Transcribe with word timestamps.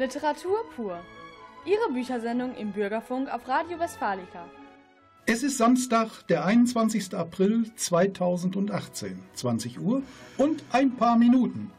Literatur 0.00 0.64
pur. 0.74 0.98
Ihre 1.66 1.92
Büchersendung 1.92 2.54
im 2.56 2.72
Bürgerfunk 2.72 3.30
auf 3.30 3.46
Radio 3.46 3.78
Westfalica. 3.78 4.48
Es 5.26 5.42
ist 5.42 5.58
Samstag, 5.58 6.26
der 6.28 6.46
21. 6.46 7.12
April 7.12 7.70
2018, 7.76 9.18
20 9.34 9.78
Uhr 9.78 10.00
und 10.38 10.64
ein 10.72 10.96
paar 10.96 11.18
Minuten. 11.18 11.70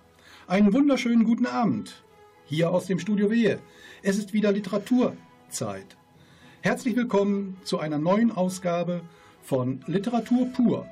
Einen 0.45 0.71
wunderschönen 0.71 1.23
guten 1.23 1.47
Abend. 1.47 2.03
Hier 2.45 2.69
aus 2.69 2.85
dem 2.85 2.99
Studio 2.99 3.31
Wehe. 3.31 3.57
Es 4.03 4.19
ist 4.19 4.33
wieder 4.33 4.51
Literaturzeit. 4.51 5.97
Herzlich 6.61 6.95
willkommen 6.95 7.57
zu 7.63 7.79
einer 7.79 7.97
neuen 7.97 8.31
Ausgabe 8.31 9.01
von 9.41 9.81
Literatur 9.87 10.45
pur. 10.53 10.85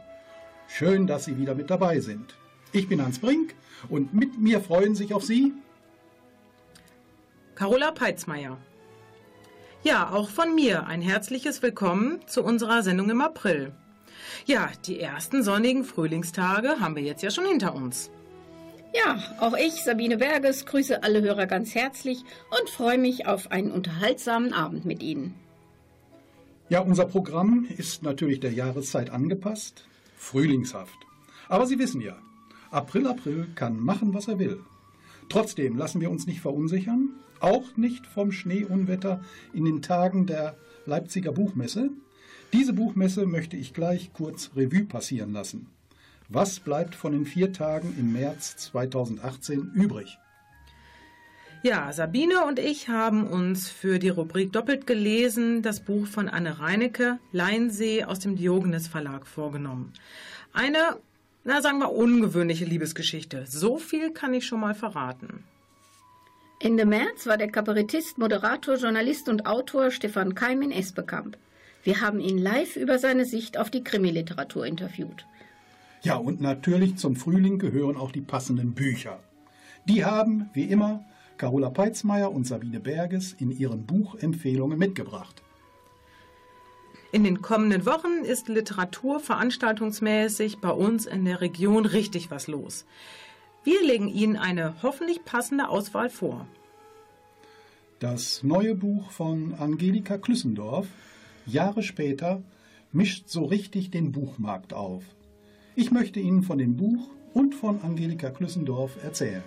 Schön, 0.67 1.05
dass 1.05 1.25
Sie 1.25 1.37
wieder 1.37 1.53
mit 1.53 1.69
dabei 1.69 1.99
sind. 1.99 2.33
Ich 2.71 2.89
bin 2.89 3.03
Hans 3.03 3.19
Brink 3.19 3.53
und 3.87 4.15
mit 4.15 4.39
mir 4.39 4.61
freuen 4.61 4.95
sich 4.95 5.13
auf 5.13 5.23
Sie 5.23 5.53
Carola 7.59 7.91
Peitzmeier. 7.91 8.57
Ja, 9.83 10.11
auch 10.13 10.29
von 10.29 10.55
mir 10.55 10.87
ein 10.87 11.01
herzliches 11.01 11.61
Willkommen 11.61 12.25
zu 12.25 12.41
unserer 12.41 12.83
Sendung 12.83 13.09
im 13.09 13.19
April. 13.19 13.73
Ja, 14.45 14.69
die 14.85 15.01
ersten 15.01 15.43
sonnigen 15.43 15.83
Frühlingstage 15.83 16.79
haben 16.79 16.95
wir 16.95 17.03
jetzt 17.03 17.21
ja 17.21 17.29
schon 17.29 17.45
hinter 17.45 17.75
uns. 17.75 18.11
Ja, 18.95 19.21
auch 19.41 19.57
ich, 19.57 19.83
Sabine 19.83 20.15
Berges, 20.15 20.65
grüße 20.67 21.03
alle 21.03 21.21
Hörer 21.21 21.47
ganz 21.47 21.75
herzlich 21.75 22.23
und 22.49 22.69
freue 22.69 22.97
mich 22.97 23.27
auf 23.27 23.51
einen 23.51 23.71
unterhaltsamen 23.71 24.53
Abend 24.53 24.85
mit 24.85 25.03
Ihnen. 25.03 25.35
Ja, 26.69 26.79
unser 26.79 27.07
Programm 27.07 27.67
ist 27.77 28.03
natürlich 28.03 28.39
der 28.39 28.53
Jahreszeit 28.53 29.09
angepasst, 29.09 29.85
frühlingshaft. 30.15 30.97
Aber 31.49 31.65
Sie 31.65 31.77
wissen 31.77 31.99
ja, 31.99 32.15
April, 32.71 33.05
April 33.05 33.49
kann 33.55 33.81
machen, 33.81 34.13
was 34.13 34.29
er 34.29 34.39
will. 34.39 34.61
Trotzdem 35.27 35.75
lassen 35.75 35.99
wir 35.99 36.09
uns 36.09 36.25
nicht 36.25 36.39
verunsichern, 36.39 37.09
auch 37.39 37.77
nicht 37.77 38.05
vom 38.05 38.31
Schneeunwetter 38.31 39.21
in 39.53 39.65
den 39.65 39.81
Tagen 39.81 40.25
der 40.25 40.55
Leipziger 40.85 41.31
Buchmesse. 41.31 41.89
Diese 42.53 42.73
Buchmesse 42.73 43.25
möchte 43.25 43.57
ich 43.57 43.73
gleich 43.73 44.11
kurz 44.13 44.51
Revue 44.55 44.85
passieren 44.85 45.33
lassen. 45.33 45.67
Was 46.27 46.59
bleibt 46.59 46.95
von 46.95 47.11
den 47.11 47.25
vier 47.25 47.53
Tagen 47.53 47.95
im 47.97 48.13
März 48.13 48.57
2018 48.57 49.71
übrig? 49.73 50.17
Ja, 51.61 51.91
Sabine 51.91 52.45
und 52.45 52.57
ich 52.57 52.87
haben 52.87 53.27
uns 53.27 53.69
für 53.69 53.99
die 53.99 54.07
Rubrik 54.07 54.53
Doppelt 54.53 54.87
gelesen 54.87 55.61
das 55.61 55.81
Buch 55.81 56.07
von 56.07 56.29
Anne 56.29 56.59
Reinecke, 56.59 57.19
Leinsee 57.33 58.05
aus 58.05 58.19
dem 58.19 58.37
Diogenes 58.37 58.87
Verlag 58.87 59.27
vorgenommen. 59.27 59.91
Eine, 60.53 60.97
na 61.43 61.61
sagen 61.61 61.79
wir, 61.79 61.91
ungewöhnliche 61.91 62.63
Liebesgeschichte. 62.63 63.45
So 63.45 63.77
viel 63.77 64.11
kann 64.11 64.33
ich 64.33 64.45
schon 64.45 64.61
mal 64.61 64.73
verraten. 64.73 65.43
Ende 66.61 66.85
März 66.85 67.25
war 67.25 67.37
der 67.37 67.49
Kabarettist, 67.49 68.17
Moderator, 68.17 68.75
Journalist 68.75 69.29
und 69.29 69.45
Autor 69.45 69.91
Stefan 69.91 70.35
Keim 70.35 70.61
in 70.61 70.71
Esbekamp. 70.71 71.37
Wir 71.83 72.01
haben 72.01 72.19
ihn 72.19 72.37
live 72.37 72.75
über 72.75 72.99
seine 72.99 73.23
Sicht 73.23 73.57
auf 73.57 73.69
die 73.69 73.81
Krimiliteratur 73.81 74.65
interviewt. 74.65 75.25
Ja, 76.01 76.17
und 76.17 76.41
natürlich 76.41 76.97
zum 76.97 77.15
Frühling 77.15 77.59
gehören 77.59 77.95
auch 77.95 78.11
die 78.11 78.19
passenden 78.19 78.73
Bücher. 78.73 79.23
Die 79.85 80.03
haben, 80.03 80.49
wie 80.51 80.65
immer, 80.65 81.05
Carola 81.37 81.69
Peitzmeier 81.69 82.29
und 82.29 82.45
Sabine 82.45 82.81
Berges 82.81 83.31
in 83.31 83.51
ihren 83.51 83.85
Buchempfehlungen 83.85 84.77
mitgebracht. 84.77 85.41
In 87.13 87.23
den 87.23 87.41
kommenden 87.41 87.85
Wochen 87.85 88.25
ist 88.25 88.49
Literatur 88.49 89.21
veranstaltungsmäßig 89.21 90.59
bei 90.59 90.71
uns 90.71 91.05
in 91.05 91.23
der 91.23 91.39
Region 91.39 91.85
richtig 91.85 92.29
was 92.29 92.47
los. 92.47 92.85
Wir 93.63 93.83
legen 93.83 94.07
Ihnen 94.07 94.37
eine 94.37 94.81
hoffentlich 94.81 95.25
passende 95.25 95.69
Auswahl 95.69 96.09
vor. 96.09 96.47
Das 97.99 98.43
neue 98.43 98.75
Buch 98.75 99.11
von 99.11 99.53
Angelika 99.55 100.17
Klüssendorf, 100.17 100.87
Jahre 101.45 101.83
später, 101.83 102.41
mischt 102.93 103.27
so 103.27 103.43
richtig 103.43 103.91
den 103.91 104.11
Buchmarkt 104.11 104.73
auf. 104.73 105.03
Ich 105.75 105.91
möchte 105.91 106.19
Ihnen 106.19 106.43
von 106.43 106.57
dem 106.57 106.77
Buch 106.77 107.09
und 107.33 107.55
von 107.55 107.81
Angelika 107.81 108.29
Klüssendorf 108.29 109.03
erzählen. 109.03 109.43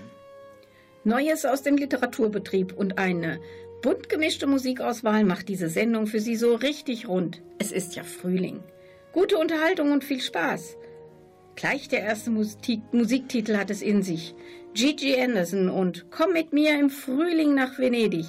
Neues 1.04 1.44
aus 1.44 1.62
dem 1.62 1.76
Literaturbetrieb 1.76 2.74
und 2.74 2.98
eine 2.98 3.40
bunt 3.82 4.08
gemischte 4.08 4.46
Musikauswahl 4.46 5.24
macht 5.24 5.48
diese 5.48 5.68
Sendung 5.68 6.06
für 6.06 6.20
Sie 6.20 6.36
so 6.36 6.54
richtig 6.54 7.08
rund. 7.08 7.42
Es 7.58 7.72
ist 7.72 7.96
ja 7.96 8.04
Frühling. 8.04 8.62
Gute 9.12 9.36
Unterhaltung 9.38 9.92
und 9.92 10.04
viel 10.04 10.20
Spaß. 10.20 10.76
Gleich 11.54 11.88
der 11.88 12.00
erste 12.00 12.30
Musik 12.30 12.80
Musiktitel 12.92 13.56
hat 13.56 13.70
es 13.70 13.82
in 13.82 14.02
sich. 14.02 14.34
Gigi 14.74 15.20
Anderson 15.20 15.68
und 15.68 16.10
Komm 16.10 16.32
mit 16.32 16.52
mir 16.52 16.78
im 16.78 16.90
Frühling 16.90 17.54
nach 17.54 17.78
Venedig. 17.78 18.26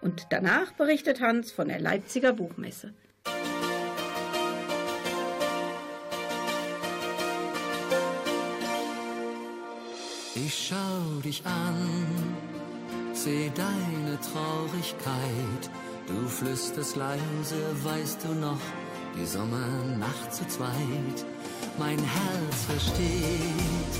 Und 0.00 0.26
danach 0.30 0.72
berichtet 0.72 1.20
Hans 1.20 1.52
von 1.52 1.68
der 1.68 1.80
Leipziger 1.80 2.32
Buchmesse. 2.32 2.94
Ich 10.34 10.68
schau 10.68 11.20
dich 11.22 11.44
an, 11.44 11.76
seh 13.12 13.50
deine 13.54 14.18
Traurigkeit. 14.20 15.70
Du 16.06 16.28
flüsterst 16.28 16.96
leise, 16.96 17.84
weißt 17.84 18.24
du 18.24 18.34
noch, 18.34 18.60
die 19.16 19.26
Sommernacht 19.26 20.34
zu 20.34 20.46
zweit 20.48 21.24
mein 21.78 21.98
Herz 21.98 22.64
versteht, 22.66 23.92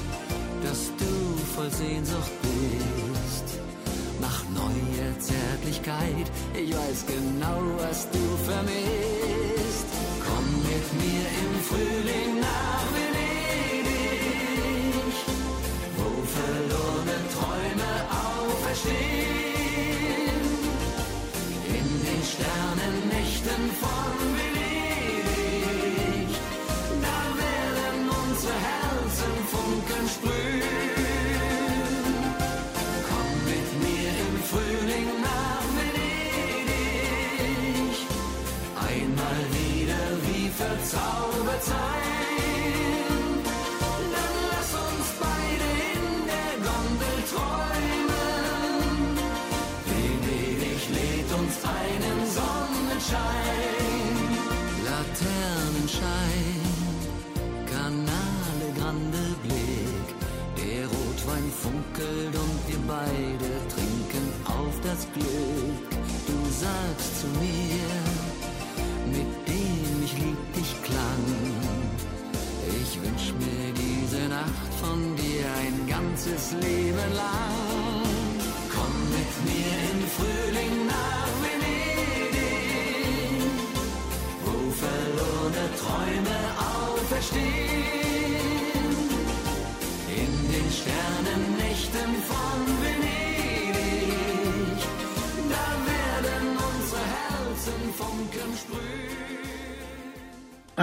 dass 0.62 0.92
du 0.98 1.36
voll 1.54 1.70
Sehnsucht 1.70 2.32
bist. 2.42 3.60
Nach 4.20 4.42
neuer 4.50 5.18
Zärtlichkeit, 5.18 6.30
ich 6.54 6.74
weiß 6.74 7.06
genau, 7.06 7.62
was 7.78 8.08
du 8.10 8.18
vermisst. 8.44 10.09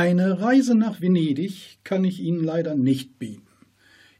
Eine 0.07 0.39
Reise 0.39 0.73
nach 0.73 1.01
Venedig 1.01 1.79
kann 1.83 2.05
ich 2.05 2.21
Ihnen 2.21 2.41
leider 2.41 2.75
nicht 2.75 3.19
bieten. 3.19 3.45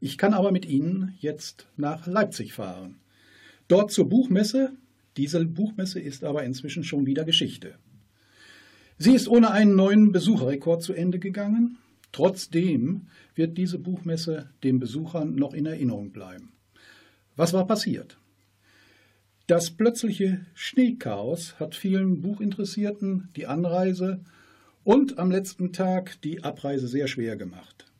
Ich 0.01 0.17
kann 0.17 0.33
aber 0.33 0.51
mit 0.51 0.65
Ihnen 0.65 1.15
jetzt 1.21 1.65
nach 1.77 2.07
Leipzig 2.07 2.51
fahren. 2.51 2.97
Dort 3.69 3.93
zur 3.93 4.09
Buchmesse. 4.09 4.73
Diese 5.15 5.45
Buchmesse 5.45 6.01
ist 6.01 6.25
aber 6.25 6.43
inzwischen 6.43 6.83
schon 6.83 7.05
wieder 7.05 7.23
Geschichte. 7.23 7.75
Sie 8.97 9.13
ist 9.13 9.29
ohne 9.29 9.51
einen 9.51 9.77
neuen 9.77 10.11
Besucherrekord 10.11 10.83
zu 10.83 10.91
Ende 10.91 11.19
gegangen. 11.19 11.77
Trotzdem 12.11 13.07
wird 13.35 13.57
diese 13.57 13.79
Buchmesse 13.79 14.49
den 14.65 14.79
Besuchern 14.79 15.35
noch 15.35 15.53
in 15.53 15.65
Erinnerung 15.65 16.11
bleiben. 16.11 16.51
Was 17.37 17.53
war 17.53 17.65
passiert? 17.65 18.17
Das 19.47 19.71
plötzliche 19.71 20.45
Schneechaos 20.53 21.57
hat 21.61 21.75
vielen 21.75 22.21
Buchinteressierten 22.21 23.29
die 23.37 23.47
Anreise 23.47 24.19
und 24.87 25.19
am 25.19 25.29
letzten 25.31 25.73
Tag 25.73 26.21
die 26.21 26.45
Abreise 26.45 26.87
sehr 26.87 27.09
schwer 27.09 27.35
gemacht. 27.35 27.91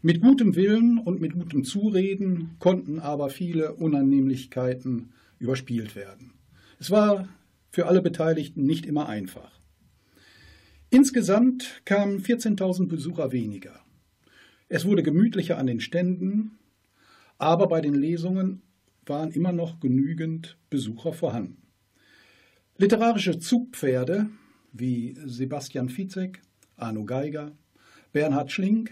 Mit 0.00 0.22
gutem 0.22 0.54
Willen 0.54 0.96
und 0.98 1.20
mit 1.20 1.34
gutem 1.34 1.64
Zureden 1.64 2.54
konnten 2.60 3.00
aber 3.00 3.30
viele 3.30 3.74
Unannehmlichkeiten 3.74 5.12
überspielt 5.40 5.96
werden. 5.96 6.34
Es 6.78 6.92
war 6.92 7.28
für 7.72 7.86
alle 7.88 8.00
Beteiligten 8.00 8.62
nicht 8.62 8.86
immer 8.86 9.08
einfach. 9.08 9.58
Insgesamt 10.88 11.82
kamen 11.84 12.20
14.000 12.20 12.86
Besucher 12.86 13.32
weniger. 13.32 13.80
Es 14.68 14.84
wurde 14.84 15.02
gemütlicher 15.02 15.58
an 15.58 15.66
den 15.66 15.80
Ständen, 15.80 16.60
aber 17.38 17.66
bei 17.66 17.80
den 17.80 17.94
Lesungen 17.94 18.62
waren 19.04 19.32
immer 19.32 19.50
noch 19.50 19.80
genügend 19.80 20.58
Besucher 20.70 21.12
vorhanden. 21.12 21.66
Literarische 22.78 23.40
Zugpferde 23.40 24.30
wie 24.72 25.16
Sebastian 25.24 25.88
Fizek, 25.88 26.42
Arno 26.76 27.04
Geiger, 27.04 27.52
Bernhard 28.12 28.50
Schlink, 28.50 28.90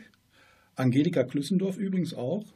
Angelika 0.74 1.24
Klüssendorf 1.24 1.76
übrigens 1.76 2.14
auch, 2.14 2.54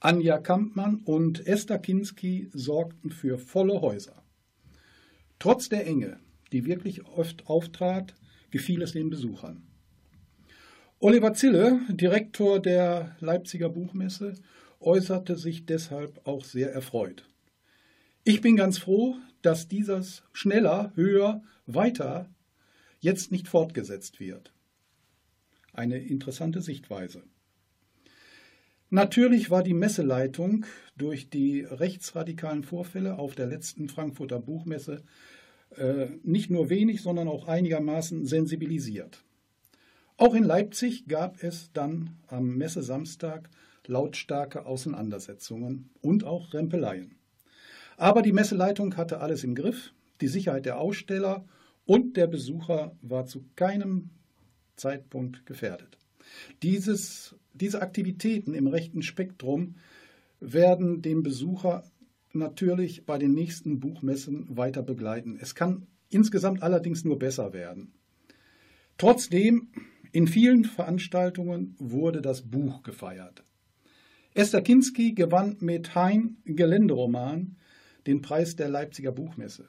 Anja 0.00 0.38
Kampmann 0.38 0.96
und 1.04 1.46
Esther 1.46 1.78
Kinski 1.78 2.50
sorgten 2.52 3.10
für 3.10 3.38
volle 3.38 3.80
Häuser. 3.80 4.22
Trotz 5.38 5.68
der 5.68 5.86
Enge, 5.86 6.18
die 6.50 6.66
wirklich 6.66 7.06
oft 7.06 7.46
auftrat, 7.46 8.14
gefiel 8.50 8.82
es 8.82 8.92
den 8.92 9.10
Besuchern. 9.10 9.62
Oliver 10.98 11.34
Zille, 11.34 11.80
Direktor 11.88 12.60
der 12.60 13.16
Leipziger 13.20 13.68
Buchmesse, 13.68 14.34
äußerte 14.80 15.36
sich 15.36 15.66
deshalb 15.66 16.26
auch 16.26 16.44
sehr 16.44 16.72
erfreut. 16.72 17.28
Ich 18.24 18.40
bin 18.40 18.56
ganz 18.56 18.78
froh, 18.78 19.16
dass 19.42 19.68
dieses 19.68 20.22
schneller, 20.32 20.92
höher, 20.94 21.42
weiter 21.66 22.28
jetzt 23.02 23.32
nicht 23.32 23.48
fortgesetzt 23.48 24.20
wird. 24.20 24.54
Eine 25.74 25.98
interessante 25.98 26.62
Sichtweise. 26.62 27.24
Natürlich 28.90 29.50
war 29.50 29.62
die 29.62 29.74
Messeleitung 29.74 30.66
durch 30.96 31.28
die 31.28 31.62
rechtsradikalen 31.62 32.62
Vorfälle 32.62 33.18
auf 33.18 33.34
der 33.34 33.46
letzten 33.46 33.88
Frankfurter 33.88 34.38
Buchmesse 34.38 35.02
äh, 35.76 36.06
nicht 36.22 36.50
nur 36.50 36.68
wenig, 36.70 37.02
sondern 37.02 37.28
auch 37.28 37.48
einigermaßen 37.48 38.24
sensibilisiert. 38.26 39.24
Auch 40.16 40.34
in 40.34 40.44
Leipzig 40.44 41.06
gab 41.08 41.42
es 41.42 41.72
dann 41.72 42.18
am 42.28 42.56
Messesamstag 42.56 43.48
lautstarke 43.86 44.66
Auseinandersetzungen 44.66 45.90
und 46.02 46.24
auch 46.24 46.54
Rempeleien. 46.54 47.16
Aber 47.96 48.22
die 48.22 48.32
Messeleitung 48.32 48.96
hatte 48.96 49.20
alles 49.20 49.42
im 49.42 49.54
Griff, 49.54 49.92
die 50.20 50.28
Sicherheit 50.28 50.66
der 50.66 50.78
Aussteller 50.78 51.44
und 51.84 52.16
der 52.16 52.26
Besucher 52.26 52.96
war 53.02 53.26
zu 53.26 53.44
keinem 53.56 54.10
Zeitpunkt 54.76 55.46
gefährdet. 55.46 55.98
Dieses, 56.62 57.34
diese 57.54 57.82
Aktivitäten 57.82 58.54
im 58.54 58.66
rechten 58.66 59.02
Spektrum 59.02 59.76
werden 60.40 61.02
den 61.02 61.22
Besucher 61.22 61.84
natürlich 62.32 63.04
bei 63.04 63.18
den 63.18 63.32
nächsten 63.32 63.80
Buchmessen 63.80 64.56
weiter 64.56 64.82
begleiten. 64.82 65.38
Es 65.40 65.54
kann 65.54 65.86
insgesamt 66.08 66.62
allerdings 66.62 67.04
nur 67.04 67.18
besser 67.18 67.52
werden. 67.52 67.92
Trotzdem, 68.98 69.68
in 70.12 70.26
vielen 70.26 70.64
Veranstaltungen 70.64 71.74
wurde 71.78 72.22
das 72.22 72.42
Buch 72.42 72.82
gefeiert. 72.82 73.44
Esther 74.34 74.62
Kinski 74.62 75.12
gewann 75.12 75.56
mit 75.60 75.94
Hein 75.94 76.36
Geländeroman 76.44 77.56
den 78.06 78.20
Preis 78.22 78.56
der 78.56 78.68
Leipziger 78.68 79.12
Buchmesse. 79.12 79.68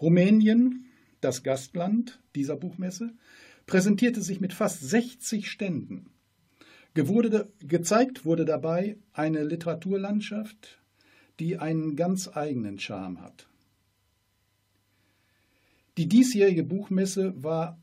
Rumänien, 0.00 0.86
das 1.20 1.42
Gastland 1.42 2.20
dieser 2.34 2.56
Buchmesse, 2.56 3.12
präsentierte 3.66 4.22
sich 4.22 4.40
mit 4.40 4.52
fast 4.52 4.80
60 4.80 5.48
Ständen. 5.50 6.10
Gewurde, 6.94 7.52
gezeigt 7.60 8.24
wurde 8.24 8.44
dabei 8.44 8.96
eine 9.12 9.44
Literaturlandschaft, 9.44 10.80
die 11.38 11.58
einen 11.58 11.94
ganz 11.94 12.28
eigenen 12.34 12.78
Charme 12.78 13.20
hat. 13.20 13.46
Die 15.96 16.08
diesjährige 16.08 16.64
Buchmesse 16.64 17.32
war 17.42 17.80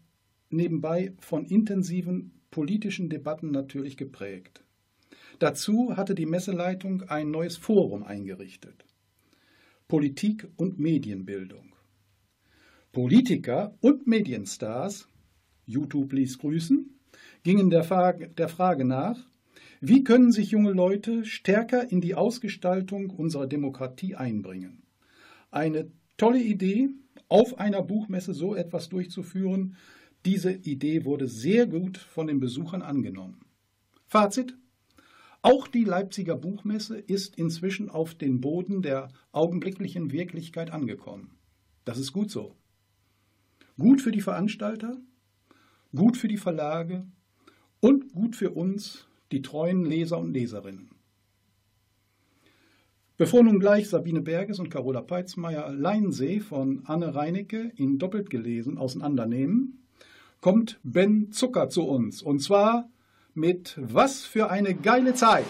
nebenbei 0.50 1.14
von 1.20 1.46
intensiven 1.46 2.32
politischen 2.52 3.10
Debatten 3.10 3.52
natürlich 3.52 3.98
geprägt. 3.98 4.64
Dazu 5.40 5.96
hatte 5.96 6.16
die 6.16 6.26
Messeleitung 6.26 7.04
ein 7.04 7.30
neues 7.30 7.58
Forum 7.58 8.04
eingerichtet. 8.04 8.86
Politik 9.88 10.48
und 10.58 10.80
Medienbildung. 10.80 11.67
Politiker 12.98 13.78
und 13.80 14.08
Medienstars, 14.08 15.08
YouTube 15.68 16.14
ließ 16.14 16.40
grüßen, 16.40 17.00
gingen 17.44 17.70
der 17.70 17.84
Frage, 17.84 18.30
der 18.30 18.50
Frage 18.50 18.86
nach, 18.86 19.20
wie 19.82 20.04
können 20.04 20.32
sich 20.32 20.50
junge 20.50 20.72
Leute 20.72 21.24
stärker 21.24 21.92
in 21.92 22.02
die 22.02 22.16
Ausgestaltung 22.16 23.12
unserer 23.12 23.46
Demokratie 23.46 24.16
einbringen? 24.16 24.82
Eine 25.52 25.92
tolle 26.18 26.42
Idee, 26.42 26.90
auf 27.28 27.60
einer 27.60 27.84
Buchmesse 27.84 28.34
so 28.34 28.56
etwas 28.56 28.90
durchzuführen. 28.90 29.76
Diese 30.26 30.52
Idee 30.52 31.06
wurde 31.06 31.28
sehr 31.28 31.68
gut 31.68 32.00
von 32.00 32.26
den 32.26 32.40
Besuchern 32.40 32.82
angenommen. 32.82 33.42
Fazit, 34.08 34.58
auch 35.44 35.68
die 35.68 35.84
Leipziger 35.84 36.36
Buchmesse 36.36 36.98
ist 36.98 37.38
inzwischen 37.38 37.92
auf 37.92 38.16
den 38.16 38.42
Boden 38.42 38.82
der 38.82 39.10
augenblicklichen 39.34 40.12
Wirklichkeit 40.12 40.72
angekommen. 40.72 41.38
Das 41.86 42.00
ist 42.00 42.12
gut 42.12 42.32
so. 42.32 42.56
Gut 43.80 44.02
für 44.02 44.12
die 44.12 44.22
Veranstalter, 44.22 44.98
gut 45.94 46.18
für 46.18 46.28
die 46.28 46.38
Verlage 46.38 47.06
und 47.80 48.14
gut 48.14 48.36
für 48.36 48.52
uns, 48.52 49.08
die 49.32 49.42
treuen 49.42 49.86
Leser 49.86 50.18
und 50.18 50.34
Leserinnen. 50.34 50.90
Bevor 53.18 53.44
nun 53.44 53.60
gleich 53.60 53.90
Sabine 53.90 54.22
Berges 54.22 54.60
und 54.60 54.70
Carola 54.70 55.02
Peitzmeier 55.02 55.72
Leinsee 55.74 56.40
von 56.40 56.84
Anne 56.86 57.16
Reinecke 57.16 57.72
in 57.76 57.98
doppelt 57.98 58.30
gelesen 58.30 58.78
auseinandernehmen, 58.78 59.84
kommt 60.40 60.80
Ben 60.84 61.32
Zucker 61.32 61.70
zu 61.70 61.84
uns. 61.84 62.22
Und 62.22 62.42
zwar 62.42 62.90
mit 63.34 63.78
Was 63.82 64.24
für 64.24 64.52
eine 64.52 64.76
geile 64.76 65.16
Zeit. 65.16 65.46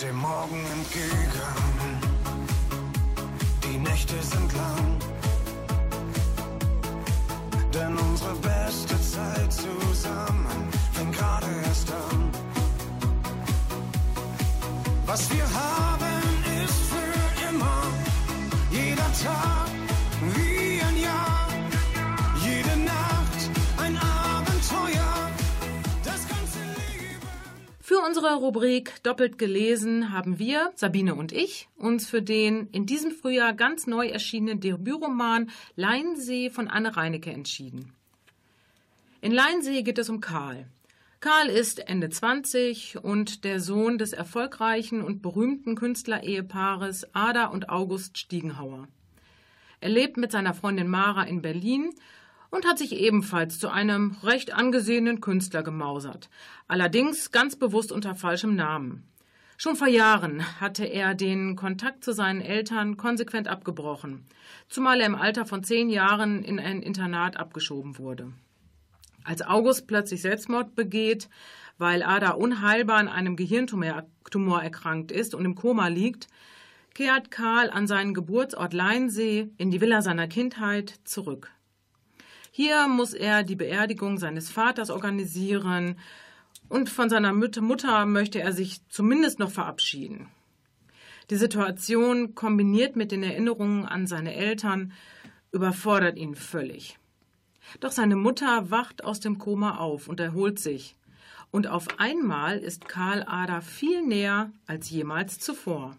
Dem 0.00 0.16
Morgen 0.16 0.64
entgegen. 0.76 1.98
die 3.64 3.78
Nächte 3.78 4.14
sind 4.22 4.52
lang. 4.52 4.96
Denn 7.74 7.98
unsere 7.98 8.34
beste 8.34 8.47
Für 28.08 28.14
unsere 28.14 28.36
Rubrik 28.36 29.02
Doppelt 29.02 29.36
gelesen 29.36 30.14
haben 30.14 30.38
wir, 30.38 30.72
Sabine 30.76 31.14
und 31.14 31.30
ich, 31.30 31.68
uns 31.76 32.08
für 32.08 32.22
den 32.22 32.66
in 32.68 32.86
diesem 32.86 33.10
Frühjahr 33.10 33.52
ganz 33.52 33.86
neu 33.86 34.06
erschienenen 34.06 34.60
Debütroman 34.60 35.50
Leinsee 35.76 36.48
von 36.48 36.68
Anne 36.68 36.96
Reinecke 36.96 37.30
entschieden. 37.30 37.92
In 39.20 39.30
Leinsee 39.30 39.82
geht 39.82 39.98
es 39.98 40.08
um 40.08 40.22
Karl. 40.22 40.68
Karl 41.20 41.50
ist 41.50 41.86
Ende 41.86 42.08
20 42.08 42.96
und 43.04 43.44
der 43.44 43.60
Sohn 43.60 43.98
des 43.98 44.14
erfolgreichen 44.14 45.02
und 45.02 45.20
berühmten 45.20 45.74
Künstlerehepaares 45.74 47.14
Ada 47.14 47.48
und 47.48 47.68
August 47.68 48.16
Stiegenhauer. 48.16 48.88
Er 49.80 49.90
lebt 49.90 50.16
mit 50.16 50.32
seiner 50.32 50.54
Freundin 50.54 50.88
Mara 50.88 51.24
in 51.24 51.42
Berlin 51.42 51.90
und 52.50 52.66
hat 52.66 52.78
sich 52.78 52.92
ebenfalls 52.92 53.58
zu 53.58 53.68
einem 53.68 54.16
recht 54.22 54.52
angesehenen 54.52 55.20
Künstler 55.20 55.62
gemausert, 55.62 56.30
allerdings 56.66 57.30
ganz 57.30 57.56
bewusst 57.56 57.92
unter 57.92 58.14
falschem 58.14 58.54
Namen. 58.54 59.04
Schon 59.60 59.74
vor 59.74 59.88
Jahren 59.88 60.60
hatte 60.60 60.84
er 60.84 61.14
den 61.14 61.56
Kontakt 61.56 62.04
zu 62.04 62.12
seinen 62.12 62.40
Eltern 62.40 62.96
konsequent 62.96 63.48
abgebrochen, 63.48 64.24
zumal 64.68 65.00
er 65.00 65.06
im 65.06 65.16
Alter 65.16 65.46
von 65.46 65.64
zehn 65.64 65.90
Jahren 65.90 66.44
in 66.44 66.60
ein 66.60 66.80
Internat 66.80 67.36
abgeschoben 67.36 67.98
wurde. 67.98 68.32
Als 69.24 69.42
August 69.42 69.88
plötzlich 69.88 70.22
Selbstmord 70.22 70.76
begeht, 70.76 71.28
weil 71.76 72.02
Ada 72.02 72.30
unheilbar 72.30 72.98
an 72.98 73.08
einem 73.08 73.36
Gehirntumor 73.36 74.04
Tumor 74.30 74.62
erkrankt 74.62 75.10
ist 75.10 75.34
und 75.34 75.44
im 75.44 75.54
Koma 75.54 75.88
liegt, 75.88 76.28
kehrt 76.94 77.30
Karl 77.30 77.70
an 77.70 77.86
seinen 77.86 78.14
Geburtsort 78.14 78.72
Leinsee 78.72 79.50
in 79.56 79.70
die 79.70 79.80
Villa 79.80 80.02
seiner 80.02 80.28
Kindheit 80.28 80.94
zurück. 81.04 81.50
Hier 82.60 82.88
muss 82.88 83.14
er 83.14 83.44
die 83.44 83.54
Beerdigung 83.54 84.18
seines 84.18 84.50
Vaters 84.50 84.90
organisieren 84.90 85.96
und 86.68 86.90
von 86.90 87.08
seiner 87.08 87.32
Mutter 87.32 88.04
möchte 88.04 88.40
er 88.40 88.52
sich 88.52 88.80
zumindest 88.88 89.38
noch 89.38 89.52
verabschieden. 89.52 90.26
Die 91.30 91.36
Situation, 91.36 92.34
kombiniert 92.34 92.96
mit 92.96 93.12
den 93.12 93.22
Erinnerungen 93.22 93.86
an 93.86 94.08
seine 94.08 94.34
Eltern, 94.34 94.92
überfordert 95.52 96.16
ihn 96.18 96.34
völlig. 96.34 96.98
Doch 97.78 97.92
seine 97.92 98.16
Mutter 98.16 98.72
wacht 98.72 99.04
aus 99.04 99.20
dem 99.20 99.38
Koma 99.38 99.76
auf 99.76 100.08
und 100.08 100.18
erholt 100.18 100.58
sich. 100.58 100.96
Und 101.52 101.68
auf 101.68 101.86
einmal 102.00 102.58
ist 102.58 102.88
Karl 102.88 103.22
Ada 103.24 103.60
viel 103.60 104.02
näher 104.02 104.50
als 104.66 104.90
jemals 104.90 105.38
zuvor. 105.38 105.96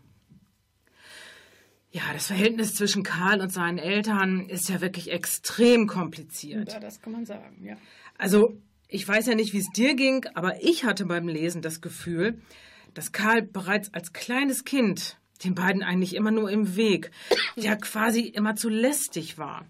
Ja, 1.92 2.04
das 2.14 2.28
Verhältnis 2.28 2.76
zwischen 2.76 3.04
Karl 3.04 3.42
und 3.42 3.52
seinen 3.52 3.80
Eltern 3.80 4.48
ist 4.48 4.70
ja 4.70 4.80
wirklich 4.80 5.12
extrem 5.12 5.88
kompliziert. 5.88 6.72
Ja, 6.72 6.80
das 6.80 7.02
kann 7.02 7.14
man 7.14 7.26
sagen, 7.26 7.64
ja. 7.64 7.78
Also, 8.18 8.62
ich 8.88 9.08
weiß 9.08 9.26
ja 9.28 9.36
nicht, 9.36 9.54
wie 9.54 9.60
es 9.60 9.70
dir 9.72 9.96
ging, 9.96 10.26
aber 10.36 10.64
ich 10.64 10.84
hatte 10.84 11.06
beim 11.06 11.28
Lesen 11.28 11.62
das 11.62 11.82
Gefühl, 11.82 12.40
dass 12.94 13.12
Karl 13.12 13.42
bereits 13.42 13.94
als 13.94 14.14
kleines 14.14 14.66
Kind 14.66 15.18
den 15.44 15.56
beiden 15.56 15.84
eigentlich 15.84 16.16
immer 16.16 16.32
nur 16.32 16.52
im 16.52 16.76
Weg, 16.76 17.12
ja 17.56 17.76
quasi 17.76 18.22
immer 18.22 18.56
zu 18.56 18.70
lästig 18.70 19.38
war. 19.38 19.66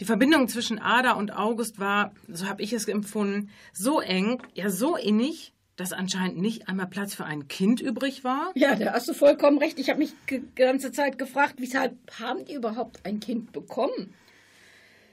Die 0.00 0.04
Verbindung 0.04 0.48
zwischen 0.48 0.78
Ada 0.78 1.12
und 1.12 1.32
August 1.32 1.78
war, 1.78 2.14
so 2.28 2.46
habe 2.46 2.62
ich 2.62 2.72
es 2.72 2.86
empfunden, 2.86 3.50
so 3.72 4.00
eng, 4.00 4.40
ja 4.54 4.70
so 4.70 4.96
innig, 4.96 5.52
dass 5.78 5.92
anscheinend 5.92 6.38
nicht 6.38 6.68
einmal 6.68 6.88
Platz 6.88 7.14
für 7.14 7.24
ein 7.24 7.46
Kind 7.46 7.80
übrig 7.80 8.24
war. 8.24 8.50
Ja, 8.56 8.74
da 8.74 8.92
hast 8.92 9.08
du 9.08 9.14
vollkommen 9.14 9.58
recht. 9.58 9.78
Ich 9.78 9.88
habe 9.88 10.00
mich 10.00 10.12
die 10.28 10.42
ganze 10.56 10.90
Zeit 10.90 11.18
gefragt, 11.18 11.54
weshalb 11.58 11.96
haben 12.18 12.44
die 12.44 12.54
überhaupt 12.54 13.06
ein 13.06 13.20
Kind 13.20 13.52
bekommen? 13.52 14.12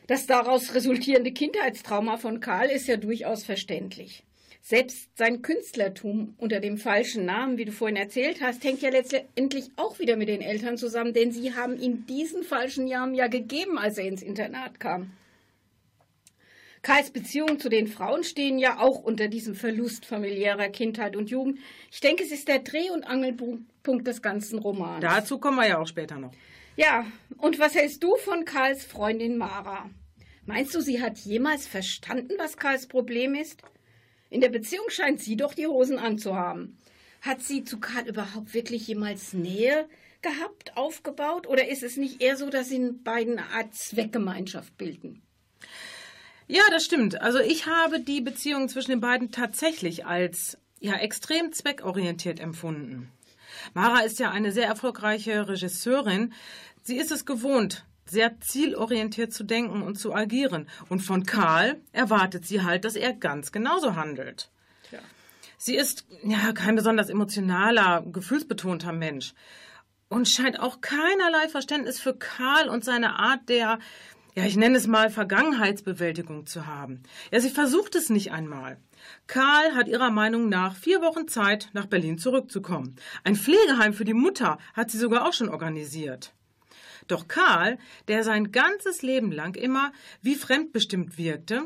Das 0.08 0.26
daraus 0.26 0.74
resultierende 0.74 1.32
Kindheitstrauma 1.32 2.18
von 2.18 2.40
Karl 2.40 2.70
ist 2.70 2.88
ja 2.88 2.98
durchaus 2.98 3.44
verständlich. 3.44 4.24
Selbst 4.62 5.16
sein 5.16 5.44
Künstlertum 5.44 6.34
unter 6.40 6.60
dem 6.60 6.80
falschen 6.80 7.26
Namen, 7.26 7.60
wie 7.60 7.66
du 7.66 7.72
vorhin 7.72 7.98
erzählt 7.98 8.42
hast, 8.42 8.64
hängt 8.64 8.82
ja 8.82 8.90
letztendlich 8.90 9.70
auch 9.76 10.00
wieder 10.00 10.16
mit 10.16 10.30
den 10.30 10.42
Eltern 10.42 10.78
zusammen, 10.78 11.14
denn 11.14 11.32
sie 11.32 11.54
haben 11.54 11.80
ihm 11.80 12.08
diesen 12.08 12.42
falschen 12.42 12.86
Namen 12.86 13.14
ja 13.14 13.28
gegeben, 13.28 13.78
als 13.78 14.00
er 14.00 14.08
ins 14.08 14.24
Internat 14.24 14.80
kam. 14.80 15.12
Karls 16.86 17.10
Beziehungen 17.10 17.60
zu 17.60 17.68
den 17.68 17.88
Frauen 17.88 18.24
stehen 18.24 18.60
ja 18.60 18.78
auch 18.78 19.00
unter 19.00 19.28
diesem 19.28 19.56
Verlust 19.56 20.06
familiärer 20.06 20.70
Kindheit 20.70 21.16
und 21.16 21.32
Jugend. 21.32 21.58
Ich 21.92 22.00
denke, 22.00 22.24
es 22.24 22.32
ist 22.32 22.48
der 22.48 22.60
Dreh- 22.60 22.92
und 22.92 23.06
Angelpunkt 23.06 24.06
des 24.06 24.22
ganzen 24.22 24.60
Romans. 24.60 25.02
Dazu 25.02 25.40
kommen 25.40 25.58
wir 25.58 25.68
ja 25.68 25.80
auch 25.80 25.88
später 25.88 26.20
noch. 26.20 26.32
Ja, 26.76 27.08
und 27.40 27.58
was 27.58 27.74
hältst 27.74 28.04
du 28.04 28.16
von 28.18 28.46
Karls 28.46 28.86
Freundin 28.86 29.36
Mara? 29.36 29.90
Meinst 30.46 30.76
du, 30.76 30.80
sie 30.80 31.02
hat 31.02 31.18
jemals 31.18 31.66
verstanden, 31.66 32.36
was 32.38 32.56
Karls 32.56 32.86
Problem 32.86 33.34
ist? 33.34 33.64
In 34.30 34.42
der 34.42 34.50
Beziehung 34.50 34.86
scheint 34.90 35.20
sie 35.20 35.38
doch 35.38 35.56
die 35.56 35.66
Hosen 35.66 35.98
anzuhaben. 35.98 36.78
Hat 37.20 37.42
sie 37.42 37.64
zu 37.64 37.80
Karl 37.80 38.08
überhaupt 38.08 38.54
wirklich 38.54 38.88
jemals 38.88 39.34
Nähe 39.34 39.90
gehabt, 40.22 40.78
aufgebaut? 40.78 41.48
Oder 41.48 41.68
ist 41.68 41.82
es 41.82 41.98
nicht 41.98 42.22
eher 42.22 42.38
so, 42.38 42.52
dass 42.52 42.70
sie 42.70 42.76
in 42.76 43.02
beiden 43.02 43.40
eine 43.40 43.50
Art 43.50 43.74
Zweckgemeinschaft 43.74 44.78
bilden? 44.78 45.24
Ja, 46.48 46.64
das 46.72 46.86
stimmt. 46.86 47.22
Also 47.22 47.40
ich 47.40 47.66
habe 47.66 48.00
die 48.00 48.22
Beziehung 48.22 48.70
zwischen 48.70 48.92
den 48.92 49.00
beiden 49.02 49.32
tatsächlich 49.32 50.06
als 50.06 50.58
ja 50.80 50.96
extrem 50.96 51.52
zweckorientiert 51.52 52.40
empfunden. 52.40 53.12
Mara 53.74 54.02
ist 54.02 54.20
ja 54.20 54.32
eine 54.32 54.52
sehr 54.52 54.68
erfolgreiche 54.68 55.48
Regisseurin. 55.48 56.34
Sie 56.84 56.98
ist 56.98 57.12
es 57.12 57.26
gewohnt, 57.26 57.86
sehr 58.06 58.40
zielorientiert 58.40 59.34
zu 59.34 59.44
denken 59.44 59.82
und 59.82 59.98
zu 59.98 60.14
agieren. 60.14 60.70
Und 60.90 61.00
von 61.00 61.26
Karl 61.26 61.82
erwartet 61.92 62.46
sie 62.46 62.62
halt, 62.62 62.86
dass 62.86 62.96
er 62.96 63.14
ganz 63.14 63.52
genauso 63.52 63.96
handelt. 63.96 64.50
Tja. 64.90 65.00
Sie 65.58 65.76
ist 65.76 66.06
ja 66.24 66.52
kein 66.54 66.76
besonders 66.76 67.10
emotionaler, 67.10 68.04
gefühlsbetonter 68.06 68.92
Mensch 68.92 69.34
und 70.10 70.30
scheint 70.30 70.60
auch 70.60 70.82
keinerlei 70.82 71.50
Verständnis 71.50 72.00
für 72.00 72.16
Karl 72.16 72.70
und 72.70 72.86
seine 72.86 73.18
Art 73.18 73.50
der, 73.50 73.80
ja, 74.36 74.44
ich 74.44 74.58
nenne 74.58 74.78
es 74.78 74.86
mal 74.86 75.10
Vergangenheitsbewältigung 75.10 76.46
zu 76.46 76.68
haben. 76.68 77.02
Ja, 77.32 77.40
sie 77.40 77.50
versucht 77.50 77.96
es 77.96 78.10
nicht 78.10 78.34
einmal. 78.34 78.78
Karl 79.28 79.76
hat 79.76 79.88
ihrer 79.88 80.12
Meinung 80.12 80.50
nach 80.50 80.76
vier 80.76 81.02
Wochen 81.02 81.30
Zeit, 81.30 81.70
nach 81.72 81.86
Berlin 81.86 82.18
zurückzukommen. 82.18 82.98
Ein 83.24 83.38
Pflegeheim 83.38 83.94
für 83.94 84.04
die 84.04 84.14
Mutter 84.14 84.58
hat 84.74 84.92
sie 84.92 84.98
sogar 84.98 85.26
auch 85.26 85.32
schon 85.32 85.48
organisiert. 85.48 86.34
Doch 87.08 87.30
Karl, 87.30 87.78
der 88.10 88.24
sein 88.24 88.52
ganzes 88.52 89.02
Leben 89.04 89.32
lang 89.32 89.56
immer 89.56 89.94
wie 90.22 90.36
fremdbestimmt 90.36 91.18
wirkte, 91.18 91.64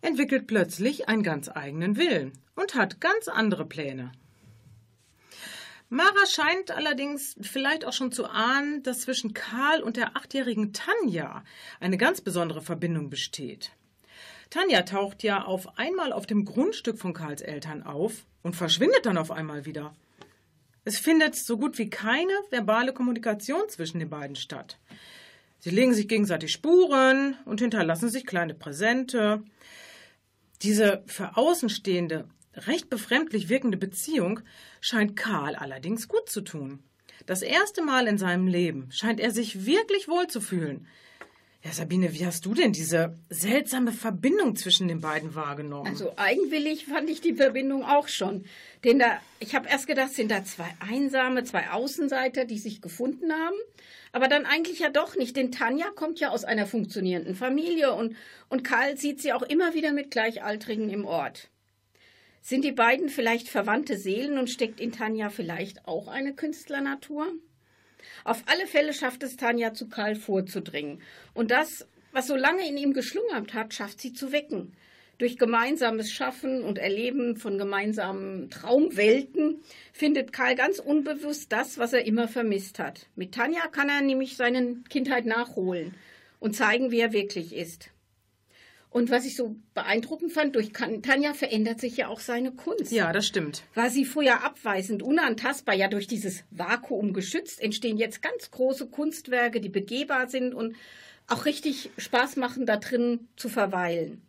entwickelt 0.00 0.46
plötzlich 0.46 1.08
einen 1.08 1.22
ganz 1.22 1.50
eigenen 1.50 1.96
Willen 1.96 2.32
und 2.54 2.74
hat 2.74 3.00
ganz 3.00 3.28
andere 3.28 3.66
Pläne. 3.66 4.12
Mara 5.92 6.24
scheint 6.26 6.70
allerdings 6.70 7.36
vielleicht 7.42 7.84
auch 7.84 7.92
schon 7.92 8.12
zu 8.12 8.24
ahnen, 8.24 8.82
dass 8.82 9.00
zwischen 9.00 9.34
Karl 9.34 9.82
und 9.82 9.98
der 9.98 10.16
achtjährigen 10.16 10.72
Tanja 10.72 11.44
eine 11.80 11.98
ganz 11.98 12.22
besondere 12.22 12.62
Verbindung 12.62 13.10
besteht. 13.10 13.72
Tanja 14.48 14.84
taucht 14.84 15.22
ja 15.22 15.44
auf 15.44 15.78
einmal 15.78 16.14
auf 16.14 16.24
dem 16.24 16.46
Grundstück 16.46 16.98
von 16.98 17.12
Karls 17.12 17.42
Eltern 17.42 17.82
auf 17.82 18.24
und 18.42 18.56
verschwindet 18.56 19.04
dann 19.04 19.18
auf 19.18 19.30
einmal 19.30 19.66
wieder. 19.66 19.94
Es 20.86 20.98
findet 20.98 21.36
so 21.36 21.58
gut 21.58 21.76
wie 21.76 21.90
keine 21.90 22.32
verbale 22.48 22.94
Kommunikation 22.94 23.68
zwischen 23.68 23.98
den 23.98 24.08
beiden 24.08 24.36
statt. 24.36 24.78
Sie 25.58 25.68
legen 25.68 25.92
sich 25.92 26.08
gegenseitig 26.08 26.52
Spuren 26.52 27.36
und 27.44 27.60
hinterlassen 27.60 28.08
sich 28.08 28.24
kleine 28.24 28.54
Präsente. 28.54 29.42
Diese 30.62 31.02
für 31.06 31.36
Außenstehende 31.36 32.30
recht 32.54 32.90
befremdlich 32.90 33.48
wirkende 33.48 33.78
Beziehung 33.78 34.40
scheint 34.80 35.16
Karl 35.16 35.54
allerdings 35.54 36.08
gut 36.08 36.28
zu 36.28 36.40
tun. 36.42 36.82
Das 37.26 37.42
erste 37.42 37.82
Mal 37.82 38.06
in 38.06 38.18
seinem 38.18 38.46
Leben 38.46 38.88
scheint 38.90 39.20
er 39.20 39.30
sich 39.30 39.66
wirklich 39.66 40.08
wohl 40.08 40.26
zu 40.26 40.40
fühlen. 40.40 40.86
Ja, 41.64 41.70
Sabine, 41.70 42.12
wie 42.12 42.26
hast 42.26 42.44
du 42.44 42.54
denn 42.54 42.72
diese 42.72 43.16
seltsame 43.28 43.92
Verbindung 43.92 44.56
zwischen 44.56 44.88
den 44.88 45.00
beiden 45.00 45.36
wahrgenommen? 45.36 45.86
Also 45.86 46.12
eigenwillig 46.16 46.86
fand 46.86 47.08
ich 47.08 47.20
die 47.20 47.34
Verbindung 47.34 47.84
auch 47.84 48.08
schon. 48.08 48.44
Denn 48.82 48.98
da, 48.98 49.20
ich 49.38 49.54
habe 49.54 49.68
erst 49.68 49.86
gedacht, 49.86 50.12
sind 50.12 50.32
da 50.32 50.42
zwei 50.42 50.74
Einsame, 50.80 51.44
zwei 51.44 51.70
Außenseiter, 51.70 52.46
die 52.46 52.58
sich 52.58 52.82
gefunden 52.82 53.32
haben. 53.32 53.54
Aber 54.10 54.26
dann 54.26 54.44
eigentlich 54.44 54.80
ja 54.80 54.90
doch 54.90 55.14
nicht, 55.14 55.36
denn 55.36 55.52
Tanja 55.52 55.86
kommt 55.94 56.18
ja 56.18 56.30
aus 56.30 56.42
einer 56.44 56.66
funktionierenden 56.66 57.36
Familie 57.36 57.92
und, 57.92 58.16
und 58.48 58.64
Karl 58.64 58.98
sieht 58.98 59.22
sie 59.22 59.32
auch 59.32 59.42
immer 59.42 59.72
wieder 59.72 59.92
mit 59.92 60.10
Gleichaltrigen 60.10 60.90
im 60.90 61.04
Ort. 61.04 61.48
Sind 62.44 62.64
die 62.64 62.72
beiden 62.72 63.08
vielleicht 63.08 63.48
verwandte 63.48 63.96
Seelen 63.96 64.36
und 64.36 64.50
steckt 64.50 64.80
in 64.80 64.90
Tanja 64.90 65.30
vielleicht 65.30 65.86
auch 65.86 66.08
eine 66.08 66.34
Künstlernatur? 66.34 67.32
Auf 68.24 68.42
alle 68.46 68.66
Fälle 68.66 68.92
schafft 68.92 69.22
es 69.22 69.36
Tanja 69.36 69.74
zu 69.74 69.88
Karl 69.88 70.16
vorzudringen. 70.16 71.00
Und 71.34 71.52
das, 71.52 71.86
was 72.10 72.26
so 72.26 72.34
lange 72.34 72.68
in 72.68 72.76
ihm 72.76 72.94
geschlummert 72.94 73.54
hat, 73.54 73.74
schafft 73.74 74.00
sie 74.00 74.12
zu 74.12 74.32
wecken. 74.32 74.72
Durch 75.18 75.38
gemeinsames 75.38 76.10
Schaffen 76.10 76.64
und 76.64 76.78
Erleben 76.78 77.36
von 77.36 77.58
gemeinsamen 77.58 78.50
Traumwelten 78.50 79.62
findet 79.92 80.32
Karl 80.32 80.56
ganz 80.56 80.80
unbewusst 80.80 81.52
das, 81.52 81.78
was 81.78 81.92
er 81.92 82.06
immer 82.06 82.26
vermisst 82.26 82.80
hat. 82.80 83.06
Mit 83.14 83.36
Tanja 83.36 83.68
kann 83.68 83.88
er 83.88 84.00
nämlich 84.00 84.36
seine 84.36 84.78
Kindheit 84.88 85.26
nachholen 85.26 85.94
und 86.40 86.56
zeigen, 86.56 86.90
wie 86.90 86.98
er 86.98 87.12
wirklich 87.12 87.54
ist. 87.54 87.91
Und 88.92 89.10
was 89.10 89.24
ich 89.24 89.36
so 89.36 89.56
beeindruckend 89.72 90.32
fand, 90.32 90.54
durch 90.54 90.70
Tanja 90.72 91.32
verändert 91.32 91.80
sich 91.80 91.96
ja 91.96 92.08
auch 92.08 92.20
seine 92.20 92.52
Kunst. 92.52 92.92
Ja, 92.92 93.12
das 93.12 93.26
stimmt. 93.26 93.62
War 93.74 93.88
sie 93.88 94.04
vorher 94.04 94.44
abweisend, 94.44 95.02
unantastbar, 95.02 95.74
ja 95.74 95.88
durch 95.88 96.06
dieses 96.06 96.44
Vakuum 96.50 97.14
geschützt, 97.14 97.62
entstehen 97.62 97.96
jetzt 97.96 98.20
ganz 98.20 98.50
große 98.50 98.88
Kunstwerke, 98.88 99.62
die 99.62 99.70
begehbar 99.70 100.28
sind 100.28 100.54
und 100.54 100.76
auch 101.26 101.46
richtig 101.46 101.90
Spaß 101.96 102.36
machen, 102.36 102.66
da 102.66 102.76
drin 102.76 103.28
zu 103.36 103.48
verweilen. 103.48 104.20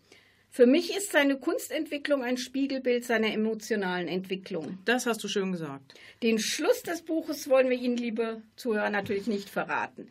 Für 0.49 0.65
mich 0.65 0.95
ist 0.95 1.11
seine 1.11 1.37
Kunstentwicklung 1.37 2.23
ein 2.23 2.37
Spiegelbild 2.37 3.03
seiner 3.03 3.33
emotionalen 3.33 4.07
Entwicklung. 4.07 4.77
Das 4.85 5.07
hast 5.07 5.23
du 5.23 5.27
schön 5.27 5.51
gesagt. 5.51 5.95
Den 6.21 6.39
Schluss 6.39 6.83
des 6.83 7.01
Buches 7.01 7.49
wollen 7.49 7.69
wir 7.69 7.77
Ihnen, 7.77 7.97
liebe 7.97 8.41
Zuhörer, 8.55 8.91
natürlich 8.91 9.27
nicht 9.27 9.49
verraten. 9.49 10.07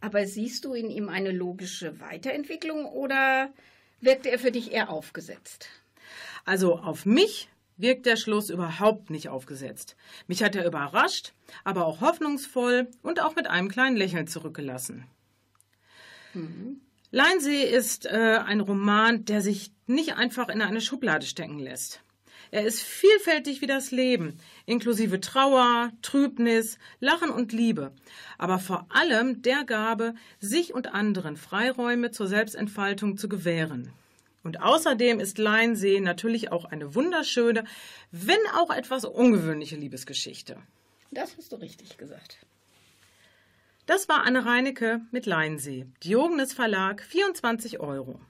Aber 0.00 0.26
siehst 0.26 0.66
du 0.66 0.74
in 0.74 0.90
ihm 0.90 1.08
eine 1.08 1.30
logische 1.30 2.00
Weiterentwicklung 2.00 2.84
oder 2.84 3.50
wirkte 4.04 4.30
er 4.30 4.38
für 4.38 4.52
dich 4.52 4.72
eher 4.72 4.90
aufgesetzt? 4.90 5.68
Also 6.44 6.78
auf 6.78 7.06
mich 7.06 7.48
wirkt 7.76 8.06
der 8.06 8.16
Schluss 8.16 8.50
überhaupt 8.50 9.10
nicht 9.10 9.28
aufgesetzt. 9.28 9.96
Mich 10.26 10.42
hat 10.42 10.54
er 10.54 10.66
überrascht, 10.66 11.32
aber 11.64 11.86
auch 11.86 12.00
hoffnungsvoll 12.00 12.88
und 13.02 13.20
auch 13.20 13.34
mit 13.34 13.48
einem 13.48 13.68
kleinen 13.68 13.96
Lächeln 13.96 14.26
zurückgelassen. 14.26 15.06
Mhm. 16.34 16.80
Leinsee 17.10 17.62
ist 17.62 18.06
äh, 18.06 18.40
ein 18.44 18.60
Roman, 18.60 19.24
der 19.24 19.40
sich 19.40 19.72
nicht 19.86 20.16
einfach 20.16 20.48
in 20.48 20.62
eine 20.62 20.80
Schublade 20.80 21.26
stecken 21.26 21.58
lässt. 21.58 22.03
Er 22.54 22.64
ist 22.64 22.82
vielfältig 22.82 23.62
wie 23.62 23.66
das 23.66 23.90
Leben, 23.90 24.38
inklusive 24.64 25.20
Trauer, 25.20 25.90
Trübnis, 26.02 26.78
Lachen 27.00 27.30
und 27.30 27.50
Liebe, 27.50 27.90
aber 28.38 28.60
vor 28.60 28.86
allem 28.90 29.42
der 29.42 29.64
Gabe, 29.64 30.14
sich 30.38 30.72
und 30.72 30.94
anderen 30.94 31.36
Freiräume 31.36 32.12
zur 32.12 32.28
Selbstentfaltung 32.28 33.16
zu 33.16 33.28
gewähren. 33.28 33.90
Und 34.44 34.62
außerdem 34.62 35.18
ist 35.18 35.38
Leinsee 35.38 35.98
natürlich 35.98 36.52
auch 36.52 36.64
eine 36.64 36.94
wunderschöne, 36.94 37.64
wenn 38.12 38.38
auch 38.54 38.70
etwas 38.70 39.04
ungewöhnliche 39.04 39.74
Liebesgeschichte. 39.74 40.56
Das 41.10 41.36
hast 41.36 41.50
du 41.50 41.56
richtig 41.56 41.98
gesagt. 41.98 42.38
Das 43.86 44.08
war 44.08 44.24
Anne 44.24 44.46
Reinecke 44.46 45.00
mit 45.10 45.26
Leinsee, 45.26 45.86
Diogenes 46.04 46.52
Verlag, 46.52 47.02
24 47.02 47.80
Euro. 47.80 48.20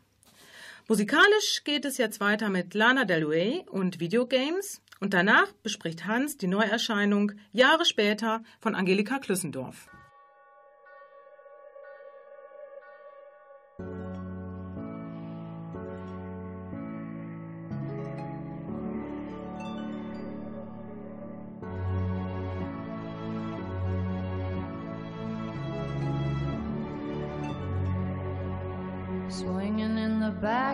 Musikalisch 0.86 1.64
geht 1.64 1.86
es 1.86 1.96
jetzt 1.96 2.20
weiter 2.20 2.50
mit 2.50 2.74
Lana 2.74 3.06
Del 3.06 3.24
Rey 3.24 3.64
und 3.70 4.00
Videogames 4.00 4.82
und 5.00 5.14
danach 5.14 5.50
bespricht 5.62 6.04
Hans 6.04 6.36
die 6.36 6.46
Neuerscheinung 6.46 7.32
Jahre 7.52 7.86
später 7.86 8.42
von 8.60 8.74
Angelika 8.74 9.18
Klüssendorf. 9.18 9.88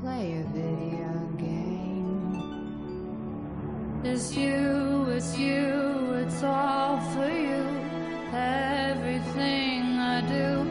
play 0.00 0.38
a 0.38 0.44
video 0.54 1.12
game. 1.38 2.30
It's 4.04 4.32
you, 4.36 5.06
it's 5.10 5.36
you, 5.36 6.12
it's 6.22 6.42
all 6.44 7.00
for 7.12 7.28
you. 7.28 7.64
Everything 8.32 9.98
I 9.98 10.20
do, 10.20 10.64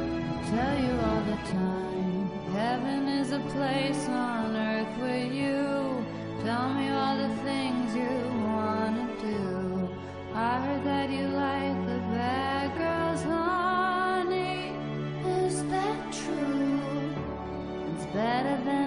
tell 0.52 0.76
you 0.86 0.94
all 1.08 1.24
the 1.32 1.40
time. 1.52 2.30
Heaven 2.54 3.08
is 3.10 3.32
a 3.34 3.40
place 3.56 4.08
on 4.08 4.56
earth 4.56 4.98
with 5.02 5.34
you. 5.34 6.06
Tell 6.46 6.70
me 6.74 6.90
all 6.90 7.18
the 7.18 7.34
things 7.44 7.96
you 7.96 8.16
wanna 8.48 9.08
do. 9.20 9.90
I 10.34 10.62
heard 10.62 10.84
that 10.86 11.10
you 11.10 11.28
like 11.28 11.78
the 11.92 12.00
bad 12.16 12.68
girls, 12.78 13.24
honey. 13.24 14.72
Is 15.44 15.64
that 15.66 16.14
true? 16.14 16.80
It's 17.92 18.06
better 18.14 18.58
than 18.64 18.87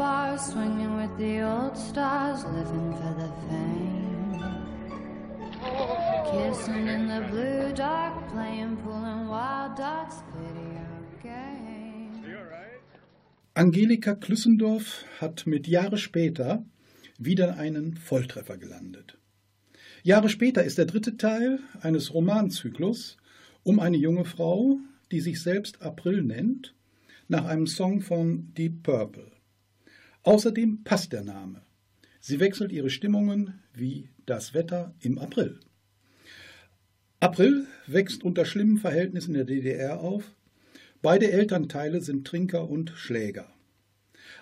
bars, 0.00 0.40
swinging 0.52 0.96
with 0.96 1.14
the 1.18 1.42
old 1.42 1.76
stars, 1.76 2.40
living 2.56 2.88
for 3.00 3.12
the 3.22 3.30
fame. 3.46 4.40
Kissing 6.30 6.86
in 6.96 7.02
the 7.12 7.20
blue 7.30 7.70
dark, 7.74 8.14
playing 8.32 8.78
pulling 8.78 9.28
wild 9.28 9.76
dots, 9.76 10.16
video 10.38 10.88
game. 11.22 12.24
Angelika 13.54 14.14
Klüssendorf 14.14 15.04
hat 15.20 15.46
mit 15.46 15.68
Jahre 15.68 15.98
später 15.98 16.64
wieder 17.18 17.58
einen 17.58 17.94
Volltreffer 17.96 18.56
gelandet. 18.56 19.18
Jahre 20.02 20.30
später 20.30 20.64
ist 20.64 20.78
der 20.78 20.86
dritte 20.86 21.18
Teil 21.18 21.58
eines 21.82 22.14
Romanzyklus 22.14 23.18
um 23.64 23.78
eine 23.78 23.98
junge 23.98 24.24
Frau, 24.24 24.78
die 25.12 25.20
sich 25.20 25.42
selbst 25.42 25.82
April 25.82 26.22
nennt, 26.22 26.74
nach 27.28 27.44
einem 27.44 27.66
Song 27.66 28.00
von 28.00 28.54
Deep 28.54 28.82
Purple. 28.82 29.39
Außerdem 30.22 30.84
passt 30.84 31.12
der 31.12 31.22
Name. 31.22 31.62
Sie 32.20 32.40
wechselt 32.40 32.72
ihre 32.72 32.90
Stimmungen 32.90 33.60
wie 33.72 34.10
das 34.26 34.52
Wetter 34.52 34.94
im 35.00 35.18
April. 35.18 35.58
April 37.20 37.66
wächst 37.86 38.22
unter 38.22 38.44
schlimmen 38.44 38.78
Verhältnissen 38.78 39.34
der 39.34 39.44
DDR 39.44 40.00
auf. 40.00 40.34
Beide 41.02 41.32
Elternteile 41.32 42.02
sind 42.02 42.26
Trinker 42.26 42.68
und 42.68 42.90
Schläger. 42.90 43.50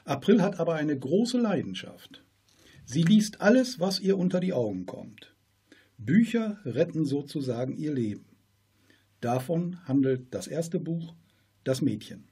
April 0.04 0.42
hat 0.42 0.58
aber 0.58 0.74
eine 0.74 0.98
große 0.98 1.38
Leidenschaft. 1.38 2.24
Sie 2.84 3.02
liest 3.02 3.40
alles, 3.40 3.78
was 3.78 4.00
ihr 4.00 4.18
unter 4.18 4.40
die 4.40 4.52
Augen 4.52 4.86
kommt. 4.86 5.34
Bücher 5.98 6.58
retten 6.64 7.04
sozusagen 7.04 7.76
ihr 7.76 7.92
Leben. 7.92 8.24
Davon 9.20 9.84
handelt 9.86 10.32
das 10.32 10.46
erste 10.46 10.80
Buch 10.80 11.14
Das 11.64 11.82
Mädchen. 11.82 12.24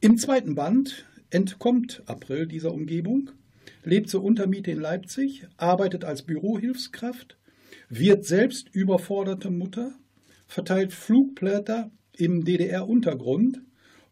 Im 0.00 0.18
zweiten 0.18 0.54
Band 0.54 1.06
entkommt 1.34 2.02
April 2.06 2.46
dieser 2.46 2.72
Umgebung, 2.72 3.30
lebt 3.82 4.08
zur 4.08 4.22
Untermiete 4.22 4.70
in 4.70 4.80
Leipzig, 4.80 5.46
arbeitet 5.56 6.04
als 6.04 6.22
Bürohilfskraft 6.22 7.36
wird 7.88 8.24
selbst 8.24 8.68
überforderte 8.72 9.50
Mutter, 9.50 9.92
verteilt 10.46 10.92
Flugblätter 10.92 11.90
im 12.16 12.44
DDR-Untergrund 12.44 13.62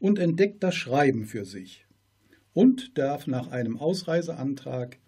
und 0.00 0.18
entdeckt 0.18 0.62
das 0.62 0.74
Schreiben 0.74 1.24
für 1.24 1.44
sich 1.44 1.86
und 2.52 2.98
darf 2.98 3.26
nach 3.28 3.48
einem 3.48 3.78
Ausreiseantrag 3.78 4.98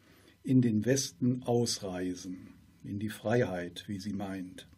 in 0.44 0.62
den 0.62 0.84
Westen 0.86 1.42
ausreisen, 1.42 2.48
in 2.84 3.00
die 3.00 3.08
Freiheit, 3.08 3.84
wie 3.88 3.98
sie 3.98 4.12
meint. 4.12 4.68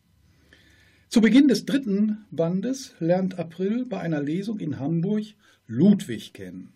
Zu 1.09 1.20
Beginn 1.20 1.49
des 1.49 1.66
dritten 1.66 2.25
Bandes 2.31 2.94
lernt 2.99 3.38
April 3.38 3.85
bei 3.85 4.01
einer 4.01 4.22
Lesung 4.22 4.59
in 4.59 4.79
Hamburg 4.79 5.25
Ludwig 5.66 6.33
kennen. 6.33 6.72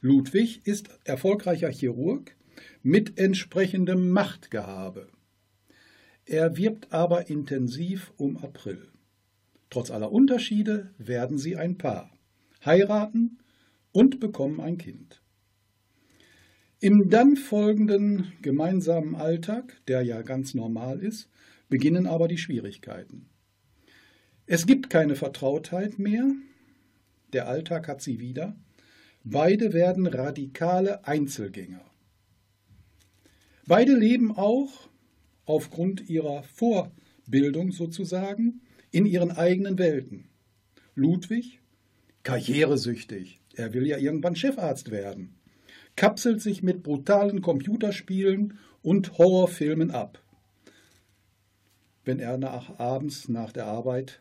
Ludwig 0.00 0.66
ist 0.66 0.88
erfolgreicher 1.04 1.70
Chirurg 1.70 2.34
mit 2.82 3.18
entsprechendem 3.18 4.10
Machtgehabe. 4.10 5.08
Er 6.24 6.56
wirbt 6.56 6.92
aber 6.92 7.28
intensiv 7.28 8.12
um 8.16 8.38
April. 8.38 8.88
Trotz 9.68 9.90
aller 9.90 10.10
Unterschiede 10.10 10.90
werden 10.96 11.36
sie 11.36 11.56
ein 11.56 11.76
Paar, 11.76 12.10
heiraten 12.64 13.38
und 13.92 14.20
bekommen 14.20 14.60
ein 14.60 14.78
Kind. 14.78 15.22
Im 16.78 17.10
dann 17.10 17.36
folgenden 17.36 18.32
gemeinsamen 18.40 19.14
Alltag, 19.14 19.76
der 19.86 20.00
ja 20.00 20.22
ganz 20.22 20.54
normal 20.54 21.00
ist, 21.00 21.28
beginnen 21.68 22.06
aber 22.06 22.26
die 22.26 22.38
Schwierigkeiten. 22.38 23.28
Es 24.46 24.66
gibt 24.66 24.88
keine 24.88 25.14
Vertrautheit 25.14 25.98
mehr, 25.98 26.26
der 27.34 27.48
Alltag 27.48 27.86
hat 27.86 28.00
sie 28.00 28.18
wieder, 28.18 28.56
beide 29.24 29.72
werden 29.72 30.06
radikale 30.06 31.06
Einzelgänger. 31.06 31.84
Beide 33.66 33.94
leben 33.94 34.36
auch 34.36 34.88
aufgrund 35.44 36.08
ihrer 36.08 36.42
Vorbildung 36.42 37.72
sozusagen 37.72 38.62
in 38.90 39.06
ihren 39.06 39.30
eigenen 39.30 39.78
Welten. 39.78 40.28
Ludwig, 40.94 41.60
karrieresüchtig, 42.22 43.40
er 43.54 43.72
will 43.72 43.86
ja 43.86 43.98
irgendwann 43.98 44.36
Chefarzt 44.36 44.90
werden, 44.90 45.36
kapselt 45.96 46.40
sich 46.40 46.62
mit 46.62 46.82
brutalen 46.82 47.42
Computerspielen 47.42 48.58
und 48.82 49.18
Horrorfilmen 49.18 49.90
ab, 49.90 50.22
wenn 52.04 52.18
er 52.18 52.38
nach, 52.38 52.78
abends 52.78 53.28
nach 53.28 53.52
der 53.52 53.66
Arbeit 53.66 54.20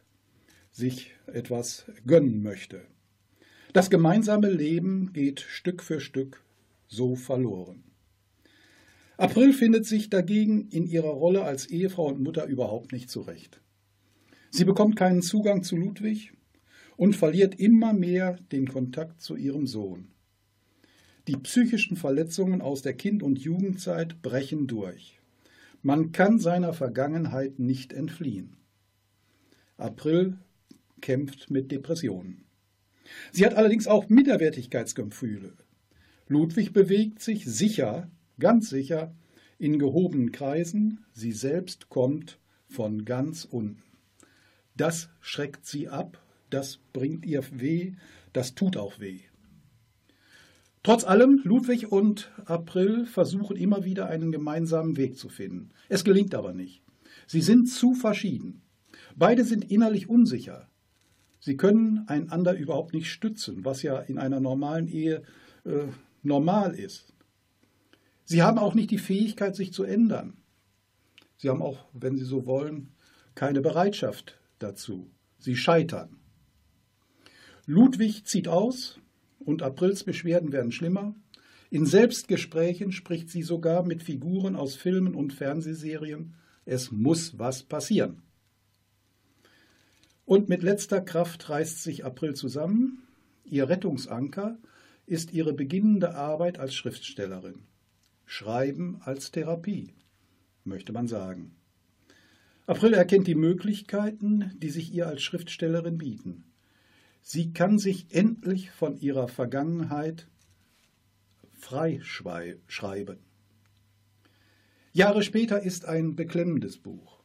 sich 0.72 1.12
etwas 1.28 1.86
gönnen 2.06 2.44
möchte. 2.44 2.82
Das 3.72 3.92
gemeinsame 3.92 4.50
Leben 4.50 5.14
geht 5.14 5.42
Stück 5.42 5.84
für 5.84 6.00
Stück 6.00 6.44
so 6.88 7.16
verloren. 7.16 7.84
April 9.18 9.54
findet 9.54 9.86
sich 9.86 10.10
dagegen 10.10 10.70
in 10.70 10.88
ihrer 10.88 11.10
Rolle 11.10 11.44
als 11.44 11.68
Ehefrau 11.68 12.08
und 12.08 12.20
Mutter 12.20 12.46
überhaupt 12.46 12.94
nicht 12.94 13.12
zurecht. 13.12 13.62
Sie 14.50 14.66
bekommt 14.66 14.96
keinen 14.96 15.22
Zugang 15.22 15.62
zu 15.62 15.76
Ludwig 15.76 16.34
und 16.98 17.16
verliert 17.16 17.60
immer 17.60 17.94
mehr 17.94 18.38
den 18.52 18.68
Kontakt 18.68 19.22
zu 19.22 19.36
ihrem 19.36 19.68
Sohn. 19.68 20.08
Die 21.28 21.38
psychischen 21.38 21.96
Verletzungen 21.96 22.62
aus 22.62 22.82
der 22.82 22.94
Kind- 22.94 23.22
und 23.22 23.38
Jugendzeit 23.38 24.24
brechen 24.24 24.66
durch. 24.66 25.20
Man 25.84 26.12
kann 26.12 26.40
seiner 26.40 26.74
Vergangenheit 26.74 27.60
nicht 27.60 27.94
entfliehen. 27.94 28.58
April 29.78 30.40
kämpft 31.02 31.52
mit 31.52 31.72
Depressionen. 31.72 32.49
Sie 33.32 33.46
hat 33.46 33.56
allerdings 33.56 33.88
auch 33.88 34.10
Minderwertigkeitsgefühle. 34.10 35.54
Ludwig 36.28 36.74
bewegt 36.74 37.22
sich 37.22 37.46
sicher 37.46 38.10
ganz 38.40 38.70
sicher 38.70 39.14
in 39.58 39.78
gehobenen 39.78 40.32
Kreisen, 40.32 41.06
sie 41.14 41.34
selbst 41.34 41.90
kommt 41.90 42.40
von 42.68 43.06
ganz 43.06 43.46
unten. 43.46 43.84
Das 44.76 45.10
schreckt 45.20 45.66
sie 45.66 45.90
ab, 45.90 46.24
das 46.50 46.80
bringt 46.94 47.26
ihr 47.26 47.44
weh, 47.52 47.94
das 48.32 48.56
tut 48.56 48.78
auch 48.78 49.00
weh. 49.00 49.20
Trotz 50.82 51.04
allem, 51.04 51.42
Ludwig 51.44 51.92
und 51.92 52.32
April 52.46 53.06
versuchen 53.06 53.58
immer 53.58 53.84
wieder 53.84 54.08
einen 54.08 54.32
gemeinsamen 54.32 54.96
Weg 54.96 55.18
zu 55.18 55.28
finden. 55.28 55.72
Es 55.90 56.06
gelingt 56.06 56.34
aber 56.34 56.54
nicht. 56.54 56.82
Sie 57.28 57.42
sind 57.42 57.68
zu 57.68 57.94
verschieden. 57.94 58.62
Beide 59.16 59.44
sind 59.44 59.70
innerlich 59.70 60.08
unsicher. 60.08 60.69
Sie 61.50 61.58
können 61.58 62.08
einander 62.08 62.54
überhaupt 62.54 62.94
nicht 62.94 63.10
stützen, 63.10 63.66
was 63.66 63.82
ja 63.82 63.98
in 63.98 64.20
einer 64.20 64.40
normalen 64.40 64.88
Ehe 64.88 65.24
äh, 65.66 65.88
normal 66.22 66.76
ist. 66.76 67.12
Sie 68.24 68.44
haben 68.44 68.60
auch 68.60 68.76
nicht 68.76 68.92
die 68.92 69.00
Fähigkeit, 69.00 69.56
sich 69.56 69.74
zu 69.74 69.84
ändern. 69.84 70.38
Sie 71.38 71.50
haben 71.50 71.64
auch, 71.64 71.88
wenn 71.92 72.18
Sie 72.18 72.24
so 72.24 72.46
wollen, 72.46 72.92
keine 73.34 73.62
Bereitschaft 73.62 74.40
dazu. 74.60 75.10
Sie 75.40 75.56
scheitern. 75.56 76.20
Ludwig 77.66 78.26
zieht 78.26 78.48
aus 78.48 79.00
und 79.40 79.64
Aprils 79.64 80.04
Beschwerden 80.04 80.52
werden 80.52 80.72
schlimmer. 80.72 81.16
In 81.72 81.88
Selbstgesprächen 81.88 82.92
spricht 82.92 83.32
sie 83.32 83.42
sogar 83.42 83.84
mit 83.84 84.04
Figuren 84.04 84.56
aus 84.56 84.76
Filmen 84.76 85.16
und 85.16 85.34
Fernsehserien. 85.34 86.36
Es 86.66 86.92
muss 86.92 87.40
was 87.40 87.64
passieren. 87.64 88.22
Und 90.30 90.48
mit 90.48 90.62
letzter 90.62 91.02
Kraft 91.02 91.50
reißt 91.50 91.82
sich 91.82 92.06
April 92.06 92.36
zusammen. 92.36 93.02
Ihr 93.46 93.68
Rettungsanker 93.68 94.60
ist 95.08 95.34
ihre 95.34 95.54
beginnende 95.54 96.14
Arbeit 96.14 96.60
als 96.60 96.76
Schriftstellerin. 96.76 97.64
Schreiben 98.28 99.02
als 99.04 99.32
Therapie, 99.32 99.96
möchte 100.66 100.94
man 100.94 101.08
sagen. 101.08 101.56
April 102.68 102.94
erkennt 102.94 103.26
die 103.26 103.34
Möglichkeiten, 103.34 104.52
die 104.60 104.70
sich 104.70 104.94
ihr 104.94 105.08
als 105.08 105.24
Schriftstellerin 105.24 105.98
bieten. 105.98 106.44
Sie 107.24 107.52
kann 107.52 107.80
sich 107.80 108.14
endlich 108.14 108.70
von 108.70 109.00
ihrer 109.00 109.30
Vergangenheit 109.30 110.28
freischreiben. 111.54 113.18
Jahre 114.94 115.24
später 115.24 115.64
ist 115.64 115.86
ein 115.86 116.16
beklemmendes 116.16 116.78
Buch. 116.78 117.19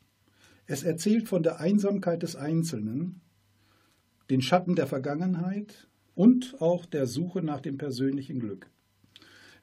Es 0.66 0.82
erzählt 0.82 1.28
von 1.28 1.42
der 1.42 1.60
Einsamkeit 1.60 2.22
des 2.22 2.36
Einzelnen, 2.36 3.20
den 4.30 4.40
Schatten 4.40 4.74
der 4.74 4.86
Vergangenheit 4.86 5.88
und 6.14 6.56
auch 6.60 6.86
der 6.86 7.06
Suche 7.06 7.42
nach 7.42 7.60
dem 7.60 7.76
persönlichen 7.76 8.40
Glück. 8.40 8.70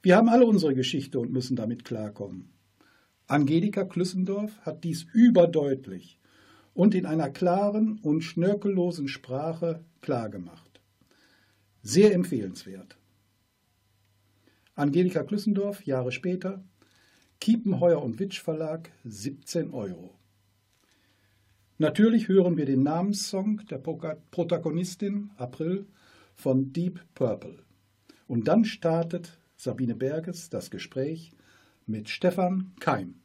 Wir 0.02 0.16
haben 0.16 0.28
alle 0.28 0.46
unsere 0.46 0.74
Geschichte 0.74 1.18
und 1.18 1.32
müssen 1.32 1.56
damit 1.56 1.84
klarkommen. 1.84 2.52
Angelika 3.26 3.84
Klüssendorf 3.84 4.58
hat 4.60 4.84
dies 4.84 5.06
überdeutlich 5.12 6.18
und 6.74 6.94
in 6.94 7.06
einer 7.06 7.30
klaren 7.30 7.98
und 7.98 8.22
schnörkellosen 8.22 9.08
Sprache 9.08 9.84
klargemacht. 10.00 10.80
Sehr 11.82 12.14
empfehlenswert. 12.14 12.96
Angelika 14.74 15.22
Klüssendorf, 15.22 15.84
Jahre 15.84 16.12
später, 16.12 16.64
Kiepenheuer 17.40 18.00
und 18.02 18.20
Witsch 18.20 18.40
Verlag, 18.40 18.90
17 19.04 19.70
Euro. 19.72 20.14
Natürlich 21.82 22.28
hören 22.28 22.56
wir 22.56 22.64
den 22.64 22.84
Namenssong 22.84 23.62
der 23.68 23.78
Protagonistin 23.78 25.30
April 25.36 25.88
von 26.36 26.72
Deep 26.72 27.00
Purple. 27.16 27.58
Und 28.28 28.46
dann 28.46 28.64
startet 28.64 29.40
Sabine 29.56 29.96
Berges 29.96 30.48
das 30.48 30.70
Gespräch 30.70 31.32
mit 31.84 32.08
Stefan 32.08 32.70
Keim. 32.78 33.21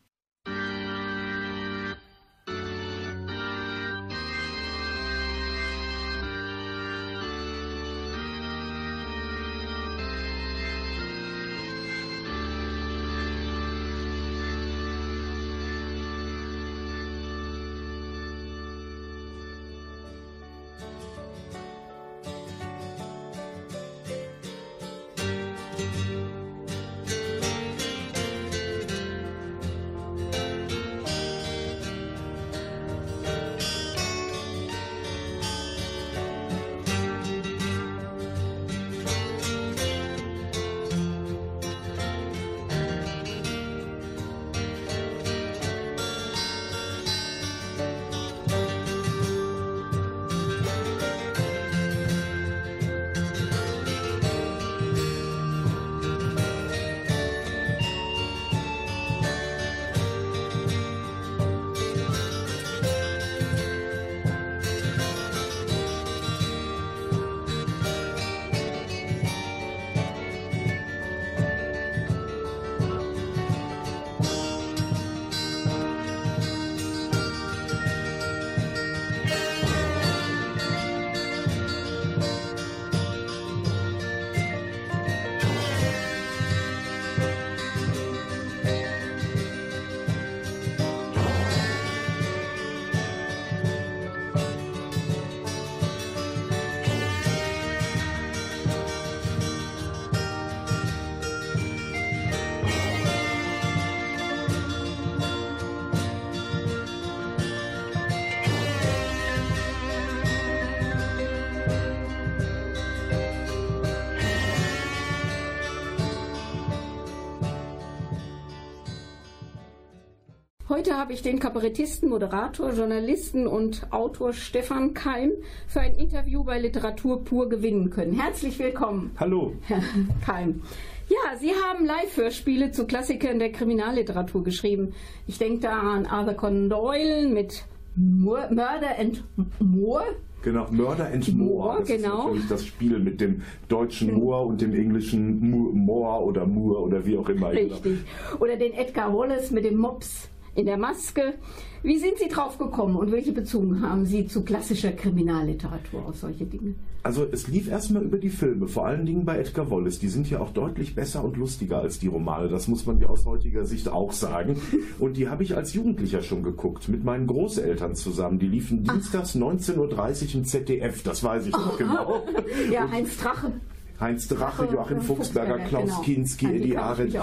Heute 120.77 120.95
habe 120.95 121.11
ich 121.11 121.23
den 121.23 121.39
Kabarettisten, 121.39 122.07
Moderator, 122.07 122.71
Journalisten 122.71 123.47
und 123.47 123.91
Autor 123.91 124.31
Stefan 124.33 124.93
Keim 124.93 125.31
für 125.67 125.79
ein 125.79 125.95
Interview 125.95 126.43
bei 126.43 126.59
Literatur 126.59 127.23
pur 127.23 127.49
gewinnen 127.49 127.89
können. 127.89 128.13
Herzlich 128.19 128.59
willkommen, 128.59 129.09
Hallo. 129.19 129.53
Herr 129.63 129.81
Keim. 130.25 130.61
Ja, 131.09 131.35
Sie 131.39 131.49
haben 131.49 131.83
Live-Hörspiele 131.83 132.69
zu 132.71 132.85
Klassikern 132.85 133.39
der 133.39 133.51
Kriminalliteratur 133.51 134.43
geschrieben. 134.43 134.93
Ich 135.25 135.39
denke 135.39 135.61
da 135.61 135.79
an 135.79 136.05
Arthur 136.05 136.35
Conan 136.35 136.69
Doyle 136.69 137.27
mit 137.27 137.63
Mur- 137.95 138.49
Murder 138.51 138.99
and 138.99 139.23
More. 139.59 140.03
Genau, 140.43 140.67
Murder 140.69 141.07
and 141.11 141.35
Moor. 141.35 141.77
Das 141.79 141.87
genau. 141.87 142.17
ist 142.19 142.25
natürlich 142.25 142.47
das 142.49 142.65
Spiel 142.67 142.99
mit 142.99 143.19
dem 143.19 143.41
deutschen 143.67 144.13
Moor 144.13 144.45
und 144.45 144.61
dem 144.61 144.75
englischen 144.75 145.73
Moor 145.73 146.23
oder 146.23 146.45
Moor 146.45 146.83
oder 146.83 147.03
wie 147.03 147.17
auch 147.17 147.27
immer. 147.29 147.49
Richtig. 147.49 147.97
Oder 148.39 148.57
den 148.57 148.73
Edgar 148.73 149.11
Wallace 149.17 149.49
mit 149.49 149.65
dem 149.65 149.77
Mops 149.77 150.29
in 150.57 150.65
der 150.65 150.77
Maske. 150.77 151.35
Wie 151.83 151.99
sind 151.99 152.17
Sie 152.17 152.27
drauf 152.27 152.57
gekommen 152.57 152.95
und 152.95 153.11
welche 153.11 153.31
Bezüge 153.31 153.79
haben 153.81 154.05
Sie 154.05 154.25
zu 154.25 154.43
klassischer 154.43 154.91
Kriminalliteratur 154.91 156.05
auf 156.05 156.17
solche 156.17 156.45
Dinge? 156.45 156.73
Also 157.03 157.25
es 157.31 157.47
lief 157.47 157.69
erstmal 157.69 158.01
über 158.01 158.17
die 158.17 158.29
Filme, 158.29 158.67
vor 158.67 158.87
allen 158.87 159.05
Dingen 159.05 159.23
bei 159.23 159.37
Edgar 159.37 159.69
Wallace. 159.69 159.99
Die 159.99 160.09
sind 160.09 160.29
ja 160.29 160.41
auch 160.41 160.49
deutlich 160.49 160.95
besser 160.95 161.23
und 161.23 161.37
lustiger 161.37 161.79
als 161.79 161.99
die 161.99 162.07
Romane. 162.07 162.49
Das 162.49 162.67
muss 162.67 162.85
man 162.87 162.99
ja 162.99 163.07
aus 163.07 163.25
heutiger 163.25 163.65
Sicht 163.65 163.87
auch 163.87 164.11
sagen. 164.11 164.59
Und 164.99 165.15
die 165.15 165.29
habe 165.29 165.43
ich 165.43 165.55
als 165.55 165.73
Jugendlicher 165.73 166.23
schon 166.23 166.41
geguckt, 166.41 166.89
mit 166.89 167.03
meinen 167.03 167.27
Großeltern 167.27 167.95
zusammen. 167.95 168.39
Die 168.39 168.47
liefen 168.47 168.83
dienstags 168.83 169.35
19.30 169.35 169.77
Uhr 169.77 170.35
im 170.35 170.45
ZDF, 170.45 171.03
das 171.03 171.23
weiß 171.23 171.45
ich 171.45 171.53
noch 171.53 171.77
genau. 171.77 172.23
Ja, 172.71 172.89
Heinz 172.89 173.15
Drache. 173.17 173.53
Heinz 173.99 174.27
Drache, 174.27 174.67
Joachim 174.71 174.97
äh, 174.97 175.01
Fuchsberger, 175.01 175.55
Fuchsberger, 175.55 175.69
Klaus 175.69 175.89
genau. 175.89 176.01
Kinski, 176.01 176.45
Eddie 176.55 176.77
Arendt. 176.77 177.17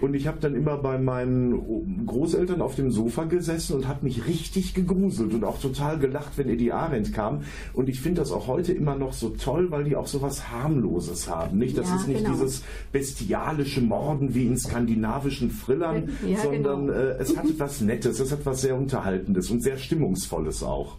Und 0.00 0.14
ich 0.14 0.26
habe 0.26 0.38
dann 0.40 0.54
immer 0.54 0.76
bei 0.76 0.98
meinen 0.98 2.06
Großeltern 2.06 2.60
auf 2.60 2.74
dem 2.74 2.90
Sofa 2.90 3.24
gesessen 3.24 3.76
und 3.76 3.88
habe 3.88 4.04
mich 4.04 4.26
richtig 4.26 4.74
gegruselt 4.74 5.32
und 5.32 5.44
auch 5.44 5.58
total 5.60 5.98
gelacht, 5.98 6.32
wenn 6.36 6.48
Eddie 6.50 6.72
Arendt 6.72 7.14
kam. 7.14 7.42
Und 7.72 7.88
ich 7.88 8.00
finde 8.00 8.20
das 8.20 8.32
auch 8.32 8.46
heute 8.48 8.72
immer 8.72 8.96
noch 8.96 9.12
so 9.14 9.30
toll, 9.30 9.70
weil 9.70 9.84
die 9.84 9.96
auch 9.96 10.06
so 10.06 10.20
was 10.20 10.50
Harmloses 10.50 11.28
haben. 11.28 11.58
Nicht? 11.58 11.78
Das 11.78 11.88
Ja, 11.88 11.96
ist 11.96 12.08
nicht 12.08 12.24
genau. 12.24 12.32
dieses 12.32 12.62
bestialische 12.92 13.80
Morden 13.80 14.34
wie 14.34 14.46
in 14.46 14.58
skandinavischen 14.58 15.50
Thrillern, 15.50 16.10
Ja, 16.26 16.38
sondern 16.38 16.86
genau. 16.86 16.98
äh, 16.98 17.16
es 17.18 17.36
hat 17.36 17.46
was 17.58 17.80
Nettes, 17.80 18.20
es 18.20 18.30
hat 18.30 18.44
was 18.44 18.60
sehr 18.60 18.76
Unterhaltendes 18.76 19.50
und 19.50 19.62
sehr 19.62 19.78
Stimmungsvolles 19.78 20.62
auch. 20.62 20.96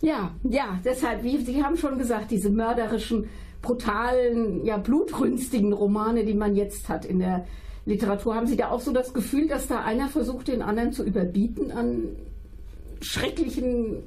Ja, 0.00 0.32
ja, 0.42 0.78
deshalb, 0.84 1.22
wie 1.22 1.38
Sie 1.38 1.62
haben 1.62 1.76
schon 1.76 1.98
gesagt, 1.98 2.30
diese 2.30 2.50
mörderischen, 2.50 3.24
brutalen, 3.64 4.64
ja, 4.64 4.76
blutrünstigen 4.76 5.72
Romane, 5.72 6.24
die 6.24 6.34
man 6.34 6.54
jetzt 6.54 6.88
hat 6.88 7.04
in 7.04 7.18
der 7.18 7.46
Literatur. 7.86 8.34
Haben 8.34 8.46
Sie 8.46 8.56
da 8.56 8.70
auch 8.70 8.80
so 8.80 8.92
das 8.92 9.12
Gefühl, 9.12 9.48
dass 9.48 9.66
da 9.66 9.82
einer 9.82 10.08
versucht, 10.08 10.48
den 10.48 10.62
anderen 10.62 10.92
zu 10.92 11.02
überbieten 11.02 11.72
an 11.72 12.10
schrecklichen 13.00 14.04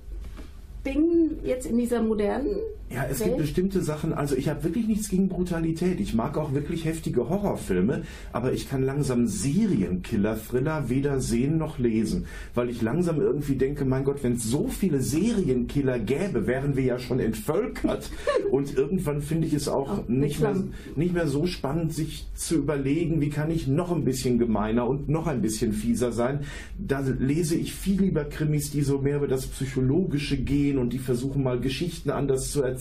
Dingen 0.86 1.40
jetzt 1.44 1.66
in 1.66 1.78
dieser 1.78 2.02
modernen 2.02 2.58
Ja, 2.90 3.06
es 3.10 3.20
Welt? 3.20 3.32
gibt 3.32 3.42
bestimmte 3.42 3.82
Sachen, 3.82 4.14
also 4.14 4.36
ich 4.36 4.48
habe 4.48 4.64
wirklich 4.64 4.88
nichts 4.88 5.10
gegen 5.10 5.28
Brutalität. 5.28 6.00
Ich 6.00 6.14
mag 6.14 6.38
auch 6.38 6.54
wirklich 6.54 6.86
heftige 6.86 7.28
Horrorfilme, 7.28 8.04
aber 8.32 8.54
ich 8.54 8.70
kann 8.70 8.82
langsam 8.82 9.28
Serienkiller-Thriller 9.28 10.88
weder 10.88 11.20
sehen 11.20 11.58
noch 11.58 11.80
lesen, 11.80 12.28
weil 12.56 12.70
ich 12.70 12.82
langsam 12.82 13.20
irgendwie 13.20 13.56
denke, 13.56 13.84
mein 13.84 14.06
Gott, 14.06 14.24
wenn 14.24 14.34
es 14.34 14.44
so 14.44 14.70
viele 14.70 15.02
Serienkiller 15.02 16.00
gäbe, 16.00 16.48
wären 16.48 16.78
wir 16.78 16.84
ja 16.84 16.98
schon 16.98 17.20
entvölkert. 17.20 18.10
Und 18.52 18.78
irgendwann 18.78 19.22
finde 19.22 19.48
ich 19.48 19.54
es 19.54 19.68
auch 19.68 20.00
Auch 20.00 20.08
nicht 20.08 20.40
mehr, 20.40 20.56
nicht 20.96 21.14
mehr 21.14 21.28
so 21.28 21.46
spannend, 21.46 21.94
sich 21.94 22.28
zu 22.36 22.56
überlegen, 22.56 23.20
wie 23.20 23.30
kann 23.30 23.52
ich 23.52 23.68
noch 23.68 23.92
ein 23.92 24.06
bisschen 24.06 24.40
gemeiner 24.40 24.88
und 24.88 25.10
noch 25.10 25.28
ein 25.28 25.42
bisschen 25.42 25.74
fieser 25.74 26.12
sein. 26.12 26.42
Da 26.78 27.00
lese 27.00 27.56
ich 27.56 27.74
viel 27.74 28.02
lieber 28.02 28.24
Krimis, 28.24 28.72
die 28.72 28.82
so 28.82 29.00
mehr 29.00 29.18
über 29.18 29.28
das 29.28 29.48
Psychologische 29.48 30.38
gehen 30.38 30.78
und 30.78 30.94
die 30.94 31.00
versuchen 31.00 31.44
mal 31.44 31.60
Geschichten 31.60 32.10
anders 32.12 32.52
zu 32.52 32.62
erzählen 32.62 32.77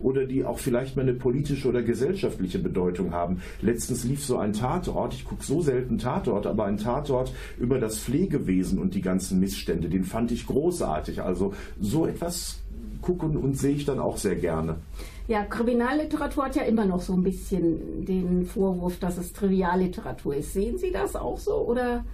oder 0.00 0.26
die 0.26 0.44
auch 0.44 0.58
vielleicht 0.58 0.96
mal 0.96 1.02
eine 1.02 1.14
politische 1.14 1.68
oder 1.68 1.82
gesellschaftliche 1.82 2.58
Bedeutung 2.58 3.12
haben. 3.12 3.40
Letztens 3.60 4.04
lief 4.04 4.24
so 4.24 4.38
ein 4.38 4.52
Tatort, 4.52 5.14
ich 5.14 5.24
gucke 5.24 5.44
so 5.44 5.60
selten 5.62 5.98
Tatort, 5.98 6.46
aber 6.46 6.64
ein 6.64 6.76
Tatort 6.76 7.32
über 7.58 7.78
das 7.78 7.98
Pflegewesen 7.98 8.78
und 8.78 8.94
die 8.94 9.02
ganzen 9.02 9.40
Missstände, 9.40 9.88
den 9.88 10.04
fand 10.04 10.32
ich 10.32 10.46
großartig. 10.46 11.22
Also 11.22 11.54
so 11.80 12.06
etwas 12.06 12.60
gucken 13.00 13.36
und 13.36 13.56
sehe 13.56 13.74
ich 13.74 13.84
dann 13.84 14.00
auch 14.00 14.16
sehr 14.16 14.36
gerne. 14.36 14.76
Ja, 15.28 15.44
Kriminalliteratur 15.44 16.46
hat 16.46 16.56
ja 16.56 16.62
immer 16.62 16.86
noch 16.86 17.02
so 17.02 17.12
ein 17.12 17.22
bisschen 17.22 18.06
den 18.06 18.46
Vorwurf, 18.46 18.98
dass 18.98 19.18
es 19.18 19.32
Trivialliteratur 19.32 20.36
ist. 20.36 20.54
Sehen 20.54 20.78
Sie 20.78 20.90
das 20.90 21.16
auch 21.16 21.38
so 21.38 21.56
oder? 21.56 22.04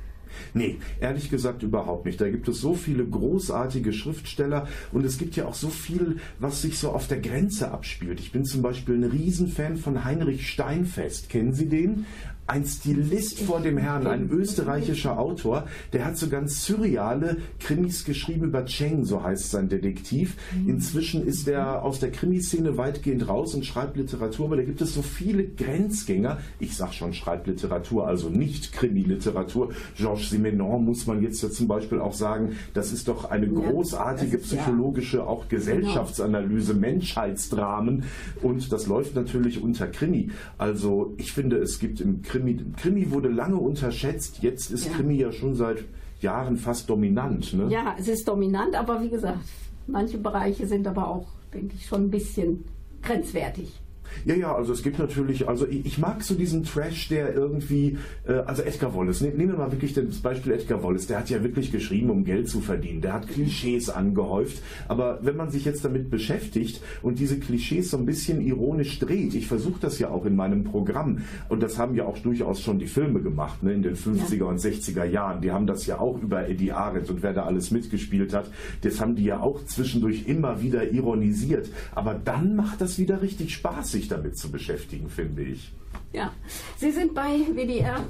Nee, 0.53 0.79
ehrlich 1.01 1.31
gesagt 1.31 1.63
überhaupt 1.63 2.07
nicht. 2.07 2.21
Da 2.21 2.29
gibt 2.29 2.49
es 2.49 2.61
so 2.61 2.75
viele 2.75 3.05
großartige 3.05 3.93
Schriftsteller 3.93 4.69
und 4.93 5.05
es 5.05 5.19
gibt 5.19 5.37
ja 5.37 5.47
auch 5.47 5.55
so 5.55 5.69
viel, 5.69 6.17
was 6.39 6.63
sich 6.63 6.79
so 6.79 6.91
auf 6.91 7.09
der 7.09 7.21
Grenze 7.21 7.71
abspielt. 7.71 8.21
Ich 8.21 8.33
bin 8.33 8.45
zum 8.45 8.63
Beispiel 8.63 8.97
ein 8.97 9.05
Riesenfan 9.05 9.77
von 9.77 10.05
Heinrich 10.05 10.49
Steinfest. 10.49 11.29
Kennen 11.29 11.55
Sie 11.55 11.69
den? 11.69 12.07
Ein 12.47 12.67
Stilist 12.67 13.41
vor 13.41 13.61
dem 13.61 13.79
Herrn, 13.79 14.07
ein 14.07 14.29
österreichischer 14.29 15.19
Autor, 15.19 15.67
der 15.95 16.05
hat 16.05 16.19
so 16.19 16.29
ganz 16.29 16.63
surreale 16.63 17.39
Krimis 17.59 18.05
geschrieben 18.05 18.45
über 18.45 18.67
Cheng, 18.67 19.07
so 19.07 19.23
heißt 19.23 19.51
sein 19.51 19.71
Detektiv. 19.71 20.37
Inzwischen 20.67 21.27
ist 21.27 21.49
er 21.49 21.83
aus 21.83 22.01
der 22.01 22.11
Krimiszene 22.11 22.77
weitgehend 22.77 23.27
raus 23.29 23.55
und 23.55 23.65
schreibt 23.65 23.97
Literatur, 23.97 24.45
aber 24.47 24.57
da 24.57 24.63
gibt 24.63 24.83
es 24.83 24.93
so 24.93 25.01
viele 25.01 25.45
Grenzgänger. 25.45 26.37
Ich 26.59 26.77
sag 26.77 26.93
schon, 26.93 27.15
schreibt 27.15 27.47
Literatur, 27.47 28.07
also 28.07 28.29
nicht 28.29 28.73
Krimiliteratur. 28.75 29.71
Georges 29.97 30.29
Simenon 30.29 30.85
muss 30.85 31.07
man 31.07 31.23
jetzt 31.23 31.43
ja 31.43 31.49
zum 31.49 31.67
Beispiel 31.67 31.99
auch 31.99 32.13
sagen, 32.13 32.57
das 32.75 32.93
ist 32.93 33.09
doch 33.09 33.31
eine 33.31 33.49
großartige 33.49 34.37
psychologische, 34.37 35.27
auch 35.27 35.49
Gesellschaftsanalyse, 35.49 36.75
Menschheitsdramen 36.75 38.05
und 38.43 38.71
das 38.71 38.87
läuft 38.87 39.15
natürlich 39.15 39.63
unter 39.63 39.87
Krimi. 39.87 40.31
Also 40.59 41.15
ich 41.17 41.33
finde, 41.33 41.57
es 41.57 41.79
gibt 41.79 42.03
im 42.03 42.21
Krimi, 42.21 42.34
Krimi 42.77 43.11
wurde 43.11 43.29
lange 43.29 43.57
unterschätzt, 43.57 44.43
jetzt 44.43 44.71
ist 44.71 44.87
Ja. 44.87 44.93
Krimi 44.93 45.15
ja 45.15 45.33
schon 45.33 45.55
seit 45.55 45.85
Jahren 46.21 46.57
fast 46.57 46.89
dominant. 46.89 47.53
Ne? 47.55 47.69
Ja, 47.71 47.95
es 47.99 48.09
ist 48.09 48.27
dominant, 48.29 48.75
aber 48.75 49.03
wie 49.03 49.11
gesagt, 49.11 49.39
manche 49.87 50.19
Bereiche 50.19 50.67
sind 50.67 50.87
aber 50.87 51.09
auch, 51.09 51.27
denke 51.53 51.75
ich, 51.77 51.87
schon 51.87 52.05
ein 52.05 52.11
bisschen 52.11 52.65
grenzwertig. 53.03 53.81
Ja, 54.25 54.35
ja, 54.35 54.55
also 54.55 54.73
es 54.73 54.83
gibt 54.83 54.99
natürlich, 54.99 55.49
also 55.49 55.67
ich, 55.67 55.85
ich 55.85 55.99
mag 55.99 56.23
so 56.23 56.35
diesen 56.35 56.65
Trash, 56.65 57.09
der 57.09 57.35
irgendwie, 57.35 57.99
äh, 58.27 58.33
also 58.33 58.63
Edgar 58.63 58.95
Wallace, 58.95 59.21
ne, 59.21 59.29
nehmen 59.29 59.53
wir 59.53 59.59
mal 59.59 59.73
wirklich 59.73 59.93
das 59.93 60.19
Beispiel 60.21 60.53
Edgar 60.53 60.83
Wallace, 60.83 61.07
der 61.07 61.19
hat 61.19 61.31
ja 61.31 61.43
wirklich 61.43 61.73
geschrieben, 61.73 62.11
um 62.11 62.25
Geld 62.25 62.49
zu 62.49 62.61
verdienen, 62.61 63.01
der 63.01 63.13
hat 63.13 63.29
Klischees 63.29 63.91
angehäuft, 63.91 64.63
aber 64.89 65.19
wenn 65.23 65.37
man 65.37 65.51
sich 65.51 65.65
jetzt 65.65 65.85
damit 65.85 66.11
beschäftigt 66.11 66.81
und 67.03 67.19
diese 67.19 67.39
Klischees 67.39 67.91
so 67.91 67.99
ein 67.99 68.07
bisschen 68.07 68.41
ironisch 68.41 68.99
dreht, 68.99 69.35
ich 69.35 69.47
versuche 69.47 69.81
das 69.81 69.99
ja 69.99 70.11
auch 70.11 70.25
in 70.25 70.37
meinem 70.37 70.65
Programm 70.65 71.23
und 71.49 71.63
das 71.63 71.79
haben 71.79 71.95
ja 71.95 72.05
auch 72.05 72.19
durchaus 72.19 72.61
schon 72.61 72.79
die 72.79 72.87
Filme 72.87 73.21
gemacht, 73.21 73.63
ne, 73.63 73.73
in 73.73 73.83
den 73.83 73.97
50er 73.97 74.45
und 74.45 74.59
60er 74.59 75.05
Jahren, 75.05 75.41
die 75.43 75.53
haben 75.53 75.67
das 75.67 75.87
ja 75.87 75.99
auch 75.99 76.21
über 76.21 76.49
Eddie 76.49 76.73
Arendt 76.73 77.11
und 77.11 77.23
wer 77.23 77.33
da 77.33 77.45
alles 77.45 77.71
mitgespielt 77.71 78.33
hat, 78.33 78.51
das 78.83 79.01
haben 79.01 79.17
die 79.17 79.25
ja 79.25 79.41
auch 79.41 79.65
zwischendurch 79.65 80.27
immer 80.27 80.63
wieder 80.63 80.91
ironisiert, 80.91 81.69
aber 81.95 82.15
dann 82.15 82.57
macht 82.57 82.81
das 82.81 82.99
wieder 82.99 83.23
richtig 83.23 83.55
Spaß, 83.55 83.95
sich 84.05 84.09
damit 84.09 84.37
zu 84.37 84.51
beschäftigen, 84.51 85.09
finde 85.09 85.43
ich. 85.43 85.73
Ja, 86.13 86.33
Sie 86.77 86.91
sind 86.91 87.15
bei 87.15 87.39
WDR 87.55 88.05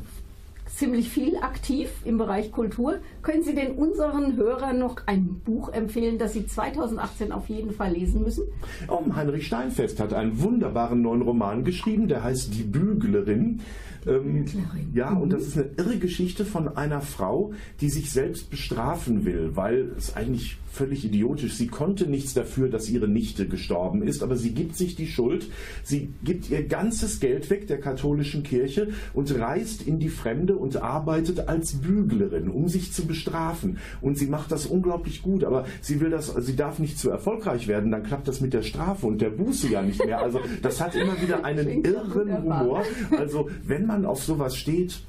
ziemlich 0.66 1.08
viel 1.08 1.36
aktiv 1.36 1.88
im 2.04 2.18
Bereich 2.18 2.50
Kultur. 2.50 2.98
Können 3.22 3.44
Sie 3.44 3.54
denn 3.54 3.72
unseren 3.76 4.36
Hörern 4.36 4.78
noch 4.78 4.96
ein 5.06 5.40
Buch 5.44 5.72
empfehlen, 5.72 6.18
das 6.18 6.32
Sie 6.32 6.46
2018 6.46 7.30
auf 7.30 7.48
jeden 7.48 7.72
Fall 7.72 7.92
lesen 7.92 8.22
müssen? 8.22 8.44
Oh, 8.88 9.02
Heinrich 9.14 9.46
Steinfest 9.46 10.00
hat 10.00 10.12
einen 10.12 10.42
wunderbaren 10.42 11.00
neuen 11.00 11.22
Roman 11.22 11.64
geschrieben, 11.64 12.08
der 12.08 12.24
heißt 12.24 12.52
Die 12.54 12.64
Büglerin. 12.64 13.60
Ähm, 14.06 14.44
ja, 14.92 15.12
und 15.12 15.32
das 15.32 15.42
ist 15.42 15.56
eine 15.56 15.70
irre 15.76 15.98
Geschichte 15.98 16.44
von 16.44 16.68
einer 16.68 17.00
Frau, 17.00 17.52
die 17.80 17.88
sich 17.88 18.10
selbst 18.10 18.50
bestrafen 18.50 19.24
will, 19.24 19.50
weil 19.54 19.92
es 19.96 20.16
eigentlich 20.16 20.58
völlig 20.74 21.04
idiotisch. 21.04 21.54
Sie 21.54 21.68
konnte 21.68 22.08
nichts 22.08 22.34
dafür, 22.34 22.68
dass 22.68 22.90
ihre 22.90 23.06
Nichte 23.06 23.46
gestorben 23.46 24.02
ist, 24.02 24.22
aber 24.22 24.36
sie 24.36 24.52
gibt 24.52 24.76
sich 24.76 24.96
die 24.96 25.06
Schuld. 25.06 25.48
Sie 25.84 26.12
gibt 26.24 26.50
ihr 26.50 26.64
ganzes 26.64 27.20
Geld 27.20 27.48
weg 27.48 27.68
der 27.68 27.78
katholischen 27.78 28.42
Kirche 28.42 28.88
und 29.12 29.38
reist 29.38 29.86
in 29.86 30.00
die 30.00 30.08
Fremde 30.08 30.56
und 30.56 30.76
arbeitet 30.82 31.48
als 31.48 31.74
Büglerin, 31.74 32.50
um 32.50 32.68
sich 32.68 32.92
zu 32.92 33.06
bestrafen. 33.06 33.78
Und 34.00 34.18
sie 34.18 34.26
macht 34.26 34.50
das 34.50 34.66
unglaublich 34.66 35.22
gut, 35.22 35.44
aber 35.44 35.64
sie 35.80 36.00
will 36.00 36.10
das, 36.10 36.34
sie 36.40 36.56
darf 36.56 36.80
nicht 36.80 36.98
zu 36.98 37.08
erfolgreich 37.08 37.68
werden, 37.68 37.92
dann 37.92 38.02
klappt 38.02 38.26
das 38.26 38.40
mit 38.40 38.52
der 38.52 38.62
Strafe 38.62 39.06
und 39.06 39.20
der 39.20 39.30
Buße 39.30 39.68
ja 39.68 39.82
nicht 39.82 40.04
mehr. 40.04 40.20
Also 40.20 40.40
das 40.62 40.80
hat 40.80 40.94
immer 40.96 41.20
wieder 41.22 41.44
einen 41.44 41.84
irren. 41.84 42.34
Humor. 42.44 42.82
Also 43.18 43.48
wenn 43.66 43.86
man 43.86 43.93
auf 44.04 44.22
sowas 44.22 44.56
steht, 44.56 45.00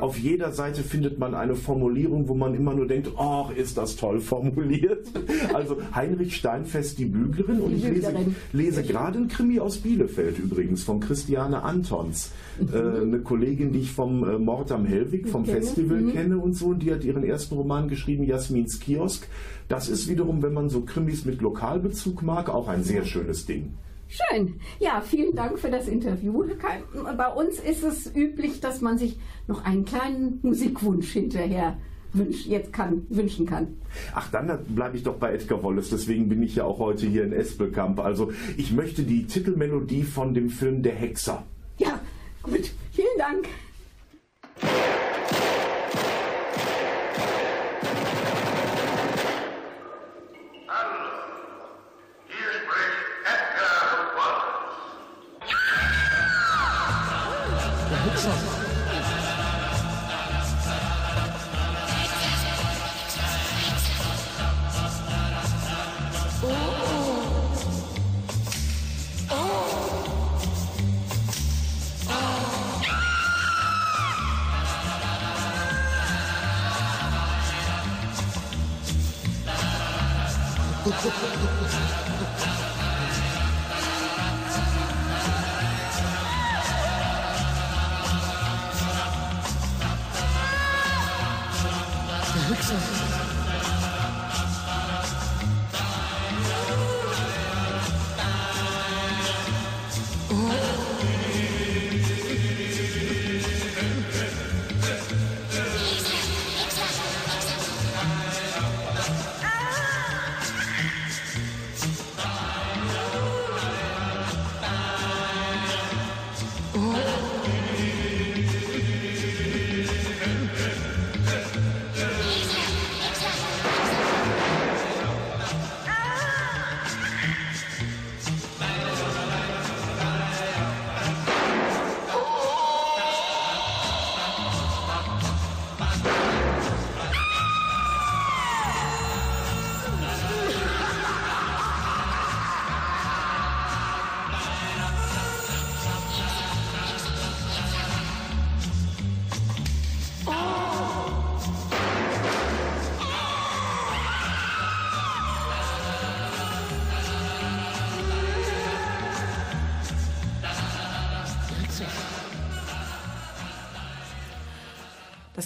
Auf 0.00 0.18
jeder 0.18 0.52
Seite 0.52 0.82
findet 0.82 1.18
man 1.18 1.34
eine 1.34 1.54
Formulierung, 1.54 2.28
wo 2.28 2.34
man 2.34 2.54
immer 2.54 2.74
nur 2.74 2.86
denkt, 2.86 3.10
ach, 3.16 3.50
ist 3.56 3.78
das 3.78 3.96
toll 3.96 4.20
formuliert. 4.20 5.06
Also 5.54 5.76
Heinrich 5.94 6.36
Steinfest, 6.36 6.98
die 6.98 7.04
Büglerin. 7.04 7.60
Und 7.60 7.74
ich 7.74 7.84
lese, 7.84 8.12
lese 8.52 8.82
gerade 8.82 9.18
ein 9.18 9.28
Krimi 9.28 9.60
aus 9.60 9.78
Bielefeld 9.78 10.38
übrigens, 10.38 10.82
von 10.82 11.00
Christiane 11.00 11.62
Antons. 11.62 12.32
Äh, 12.72 13.02
eine 13.02 13.20
Kollegin, 13.20 13.72
die 13.72 13.80
ich 13.80 13.92
vom 13.92 14.24
äh, 14.28 14.38
Mord 14.38 14.72
am 14.72 14.84
Hellwig, 14.84 15.28
vom 15.28 15.44
Festival 15.44 16.04
kenne 16.12 16.38
und 16.38 16.54
so. 16.54 16.68
Und 16.68 16.82
die 16.82 16.92
hat 16.92 17.04
ihren 17.04 17.24
ersten 17.24 17.54
Roman 17.54 17.88
geschrieben, 17.88 18.24
Jasmins 18.24 18.80
Kiosk. 18.80 19.26
Das 19.68 19.88
ist 19.88 20.08
wiederum, 20.08 20.42
wenn 20.42 20.52
man 20.52 20.68
so 20.68 20.82
Krimis 20.82 21.24
mit 21.24 21.40
Lokalbezug 21.40 22.22
mag, 22.22 22.48
auch 22.48 22.68
ein 22.68 22.82
sehr 22.82 23.04
schönes 23.04 23.46
Ding. 23.46 23.74
Schön. 24.12 24.60
Ja, 24.78 25.00
vielen 25.00 25.34
Dank 25.34 25.58
für 25.58 25.70
das 25.70 25.88
Interview. 25.88 26.44
Bei 27.16 27.28
uns 27.28 27.58
ist 27.58 27.82
es 27.82 28.14
üblich, 28.14 28.60
dass 28.60 28.82
man 28.82 28.98
sich 28.98 29.18
noch 29.46 29.64
einen 29.64 29.86
kleinen 29.86 30.38
Musikwunsch 30.42 31.10
hinterher 31.12 31.78
wünsch, 32.12 32.44
jetzt 32.44 32.74
kann, 32.74 33.06
wünschen 33.08 33.46
kann. 33.46 33.78
Ach, 34.14 34.30
dann 34.30 34.66
bleibe 34.68 34.98
ich 34.98 35.02
doch 35.02 35.16
bei 35.16 35.32
Edgar 35.32 35.62
Wallace, 35.62 35.88
deswegen 35.88 36.28
bin 36.28 36.42
ich 36.42 36.56
ja 36.56 36.64
auch 36.64 36.78
heute 36.78 37.06
hier 37.06 37.24
in 37.24 37.32
Espelkamp. 37.32 38.00
Also 38.00 38.32
ich 38.58 38.72
möchte 38.72 39.02
die 39.02 39.26
Titelmelodie 39.26 40.02
von 40.02 40.34
dem 40.34 40.50
Film 40.50 40.82
Der 40.82 40.94
Hexer. 40.94 41.44
Ja, 41.78 41.98
gut. 42.42 42.70
Vielen 42.92 43.18
Dank. 43.18 43.48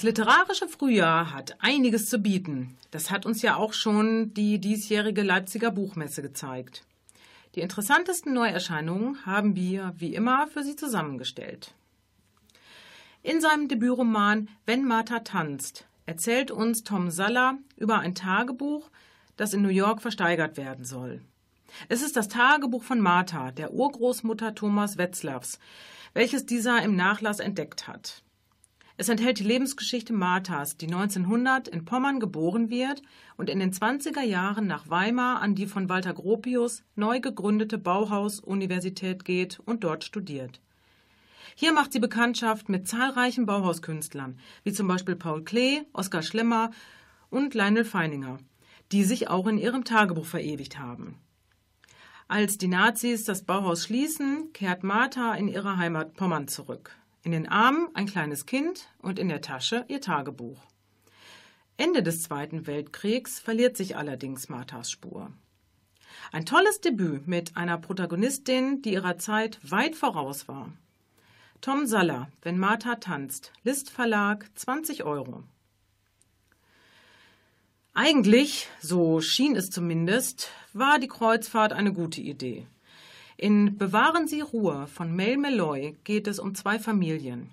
Literarische 0.07 0.69
Frühjahr 0.69 1.35
hat 1.35 1.57
einiges 1.59 2.09
zu 2.09 2.21
bieten. 2.21 2.77
Das 2.93 3.11
hat 3.11 3.27
uns 3.27 3.43
ja 3.43 3.57
auch 3.57 3.73
schon 3.73 4.33
die 4.35 4.61
diesjährige 4.61 5.23
Leipziger 5.23 5.73
Buchmesse 5.73 6.23
gezeigt. 6.23 6.85
Die 7.57 7.61
interessantesten 7.61 8.33
Neuerscheinungen 8.33 9.27
haben 9.27 9.57
wir, 9.57 9.95
wie 9.97 10.15
immer, 10.15 10.47
für 10.47 10.63
Sie 10.63 10.77
zusammengestellt. 10.77 11.75
In 13.25 13.41
seinem 13.41 13.67
Debütroman 13.67 14.49
Wenn 14.65 14.85
Martha 14.85 15.21
tanzt 15.21 15.87
erzählt 16.07 16.53
uns 16.53 16.85
Tom 16.85 17.11
Saller 17.11 17.59
über 17.77 17.99
ein 17.99 18.15
Tagebuch, 18.15 18.89
das 19.37 19.55
in 19.55 19.63
New 19.63 19.69
York 19.69 20.03
versteigert 20.03 20.57
werden 20.57 20.85
soll. 20.85 21.21
Es 21.89 22.03
ist 22.03 22.17
das 22.17 22.29
Tagebuch 22.29 22.85
von 22.85 23.01
Martha, 23.01 23.51
der 23.51 23.73
Urgroßmutter 23.73 24.55
Thomas 24.55 24.99
Wetzlavs, 24.99 25.59
welches 26.15 26.47
dieser 26.47 26.81
im 26.83 26.95
Nachlass 26.95 27.41
entdeckt 27.41 27.89
hat. 27.89 28.23
Es 28.99 29.11
enthält 29.11 29.39
die 29.39 29.45
Lebensgeschichte 29.45 30.15
Marthas, 30.15 30.79
die 30.79 30.87
1900 30.87 31.69
in 31.69 31.85
Pommern 31.85 32.19
geboren 32.19 32.71
wird 32.71 33.03
und 33.37 33.51
in 33.51 33.59
den 33.59 33.73
20er 33.73 34.23
Jahren 34.23 34.67
nach 34.67 34.89
Weimar 34.89 35.43
an 35.43 35.55
die 35.55 35.67
von 35.67 35.91
Walter 35.91 36.15
Gropius 36.15 36.83
neu 36.95 37.21
gegründete 37.21 37.77
Bauhaus-Universität 37.77 39.27
geht 39.27 39.61
und 39.61 39.85
dort 39.85 40.05
studiert. 40.05 40.63
Hier 41.55 41.75
macht 41.75 41.93
sie 41.93 42.01
Bekanntschaft 42.01 42.71
mit 42.71 42.89
zahlreichen 42.89 43.45
Bauhauskünstlern, 43.45 44.39
wie 44.65 44.73
zum 44.73 44.89
Beispiel 44.89 45.17
Paul 45.17 45.45
Klee, 45.45 45.83
Oskar 45.93 46.23
Schlemmer 46.23 46.71
und 47.29 47.53
Lionel 47.55 47.85
Feininger, 47.85 48.39
die 48.93 49.05
sich 49.05 49.29
auch 49.29 49.47
in 49.47 49.59
ihrem 49.59 49.85
Tagebuch 49.85 50.27
verewigt 50.27 50.79
haben. 50.79 51.19
Als 52.29 52.57
die 52.57 52.69
Nazis 52.69 53.25
das 53.25 53.45
Bauhaus 53.45 53.85
schließen, 53.85 54.53
kehrt 54.55 54.85
Martha 54.85 55.35
in 55.35 55.49
ihre 55.49 55.77
Heimat 55.77 56.15
Pommern 56.15 56.49
zurück. 56.49 56.97
In 57.27 57.33
den 57.33 57.49
Armen 57.49 57.89
ein 57.95 58.07
kleines 58.07 58.47
Kind 58.47 58.87
und 59.03 59.19
in 59.19 59.29
der 59.29 59.41
Tasche 59.41 59.85
ihr 59.89 60.01
Tagebuch. 60.01 60.61
Ende 61.77 62.05
des 62.05 62.23
Zweiten 62.23 62.69
Weltkriegs 62.69 63.41
verliert 63.41 63.77
sich 63.77 63.97
allerdings 63.97 64.49
Marthas 64.49 64.93
Spur. 64.93 65.33
Ein 66.31 66.47
tolles 66.47 66.81
Debüt 66.81 67.27
mit 67.27 67.57
einer 67.57 67.79
Protagonistin, 67.79 68.81
die 68.81 68.93
ihrer 68.93 69.19
Zeit 69.19 69.59
weit 69.69 69.97
voraus 69.97 70.47
war. 70.47 70.73
Tom 71.61 71.87
Saller, 71.87 72.31
Wenn 72.43 72.61
Martha 72.61 72.95
tanzt, 72.95 73.53
List 73.65 73.91
Verlag, 73.91 74.49
20 74.55 75.03
Euro. 75.03 75.43
Eigentlich, 77.93 78.69
so 78.81 79.21
schien 79.21 79.57
es 79.57 79.71
zumindest, 79.71 80.53
war 80.75 81.01
die 81.01 81.09
Kreuzfahrt 81.09 81.73
eine 81.73 81.93
gute 81.93 82.21
Idee. 82.21 82.69
In 83.37 83.77
Bewahren 83.77 84.27
Sie 84.27 84.41
Ruhe 84.41 84.87
von 84.87 85.15
Mel 85.15 85.37
Meloy 85.37 85.97
geht 86.05 86.27
es 86.27 86.39
um 86.39 86.55
zwei 86.55 86.79
Familien. 86.79 87.51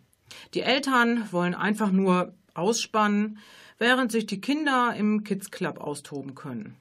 Die 0.53 0.61
Eltern 0.61 1.27
wollen 1.31 1.53
einfach 1.53 1.91
nur 1.91 2.34
ausspannen, 2.53 3.39
während 3.79 4.11
sich 4.11 4.25
die 4.25 4.39
Kinder 4.39 4.95
im 4.95 5.25
Kids 5.25 5.51
Club 5.51 5.79
austoben 5.79 6.36
können. 6.36 6.77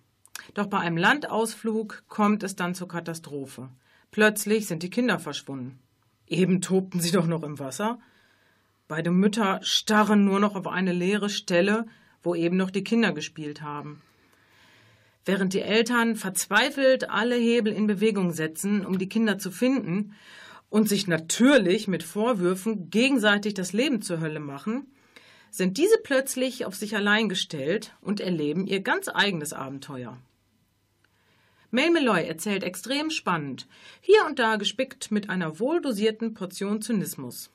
Doch 0.55 0.66
bei 0.66 0.78
einem 0.78 0.96
Landausflug 0.96 2.05
kommt 2.09 2.44
es 2.44 2.55
dann 2.55 2.76
zur 2.76 2.86
Katastrophe. 2.86 3.70
Plötzlich 4.12 4.66
sind 4.66 4.84
die 4.84 4.90
Kinder 4.90 5.18
verschwunden. 5.18 5.80
Eben 6.28 6.61
tobten 6.61 7.00
sie 7.00 7.11
doch 7.11 7.26
noch 7.26 7.42
im 7.42 7.59
Wasser. 7.59 7.98
Beide 8.86 9.11
Mütter 9.11 9.59
starren 9.62 10.24
nur 10.24 10.38
noch 10.38 10.55
auf 10.55 10.68
eine 10.68 10.92
leere 10.92 11.28
Stelle, 11.28 11.86
wo 12.22 12.34
eben 12.34 12.57
noch 12.57 12.70
die 12.70 12.84
Kinder 12.84 13.12
gespielt 13.12 13.62
haben. 13.62 14.00
Während 15.25 15.53
die 15.53 15.61
Eltern 15.61 16.16
verzweifelt 16.16 17.09
alle 17.09 17.37
Hebel 17.37 17.73
in 17.73 17.87
Bewegung 17.87 18.33
setzen, 18.33 18.85
um 18.85 18.99
die 18.99 19.09
Kinder 19.09 19.39
zu 19.39 19.51
finden 19.51 20.14
und 20.68 20.89
sich 20.89 21.07
natürlich 21.07 21.87
mit 21.87 22.03
Vorwürfen 22.03 22.91
gegenseitig 22.91 23.55
das 23.55 23.73
Leben 23.73 24.03
zur 24.03 24.20
Hölle 24.20 24.41
machen, 24.41 24.93
sind 25.51 25.77
diese 25.77 25.99
plötzlich 26.03 26.64
auf 26.64 26.75
sich 26.75 26.97
allein 26.97 27.29
gestellt 27.29 27.95
und 28.01 28.20
erleben 28.20 28.66
ihr 28.66 28.81
ganz 28.81 29.09
eigenes 29.09 29.53
Abenteuer. 29.53 30.18
Mel 31.70 31.91
Meloy 31.91 32.27
erzählt 32.27 32.64
extrem 32.64 33.11
spannend, 33.11 33.66
hier 34.01 34.27
und 34.27 34.39
da 34.39 34.57
gespickt 34.57 35.11
mit 35.11 35.31
einer 35.31 35.59
wohldosierten 35.61 36.35
Portion 36.35 36.83
Zynismus. 36.83 37.51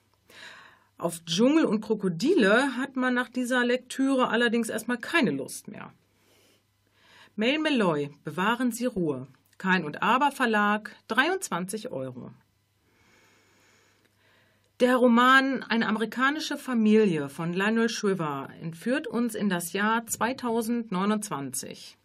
Auf 0.97 1.23
Dschungel 1.25 1.65
und 1.65 1.81
Krokodile 1.81 2.77
hat 2.77 2.95
man 2.95 3.13
nach 3.13 3.29
dieser 3.29 3.63
Lektüre 3.63 4.29
allerdings 4.29 4.69
erstmal 4.69 4.97
keine 4.97 5.31
Lust 5.31 5.67
mehr. 5.67 5.91
Mel 7.39 7.59
Meloy, 7.59 8.09
Bewahren 8.23 8.71
Sie 8.71 8.87
Ruhe. 8.87 9.27
Kein 9.59 9.85
und 9.85 10.01
Aber 10.01 10.31
Verlag, 10.31 10.95
23 11.07 11.91
Euro. 11.91 12.31
Der 14.79 14.95
Roman 14.95 15.61
Eine 15.61 15.87
amerikanische 15.87 16.57
Familie 16.57 17.29
von 17.29 17.53
Lionel 17.53 17.89
Shriver 17.89 18.49
entführt 18.59 19.05
uns 19.05 19.35
in 19.35 19.49
das 19.49 19.73
Jahr 19.73 20.07
2029. 20.07 21.99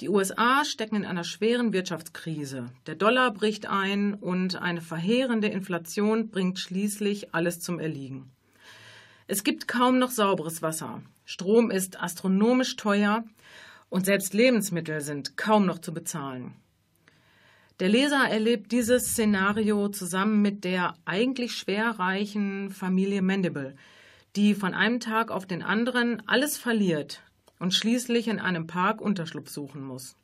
Die 0.00 0.08
USA 0.08 0.64
stecken 0.64 0.94
in 0.94 1.04
einer 1.04 1.24
schweren 1.24 1.72
Wirtschaftskrise. 1.72 2.66
Der 2.86 2.94
Dollar 2.94 3.32
bricht 3.32 3.66
ein 3.66 4.14
und 4.14 4.54
eine 4.62 4.82
verheerende 4.82 5.48
Inflation 5.48 6.28
bringt 6.28 6.60
schließlich 6.60 7.34
alles 7.34 7.58
zum 7.58 7.80
Erliegen. 7.80 8.30
Es 9.26 9.42
gibt 9.42 9.66
kaum 9.66 9.98
noch 9.98 10.12
sauberes 10.12 10.62
Wasser. 10.62 11.02
Strom 11.24 11.72
ist 11.72 12.00
astronomisch 12.00 12.76
teuer 12.76 13.24
und 13.94 14.06
selbst 14.06 14.34
Lebensmittel 14.34 15.00
sind 15.02 15.36
kaum 15.36 15.66
noch 15.66 15.78
zu 15.78 15.94
bezahlen. 15.94 16.56
Der 17.78 17.88
Leser 17.88 18.28
erlebt 18.28 18.72
dieses 18.72 19.12
Szenario 19.12 19.88
zusammen 19.88 20.42
mit 20.42 20.64
der 20.64 20.96
eigentlich 21.04 21.52
schwerreichen 21.52 22.70
Familie 22.70 23.22
Mandible, 23.22 23.76
die 24.34 24.56
von 24.56 24.74
einem 24.74 24.98
Tag 24.98 25.30
auf 25.30 25.46
den 25.46 25.62
anderen 25.62 26.26
alles 26.26 26.58
verliert 26.58 27.22
und 27.60 27.72
schließlich 27.72 28.26
in 28.26 28.40
einem 28.40 28.66
Park 28.66 29.00
Unterschlupf 29.00 29.48
suchen 29.48 29.84
muss. 29.84 30.16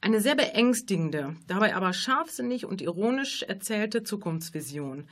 Eine 0.00 0.20
sehr 0.20 0.34
beängstigende, 0.34 1.36
dabei 1.46 1.76
aber 1.76 1.92
scharfsinnig 1.92 2.66
und 2.66 2.82
ironisch 2.82 3.44
erzählte 3.44 4.02
Zukunftsvision, 4.02 5.08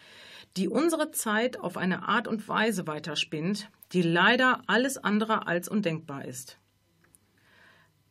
die 0.56 0.66
unsere 0.66 1.12
Zeit 1.12 1.60
auf 1.60 1.76
eine 1.76 2.08
Art 2.08 2.26
und 2.26 2.48
Weise 2.48 2.88
weiterspinnt, 2.88 3.70
die 3.92 4.02
leider 4.02 4.62
alles 4.66 4.98
andere 4.98 5.46
als 5.46 5.68
undenkbar 5.68 6.24
ist. 6.24 6.58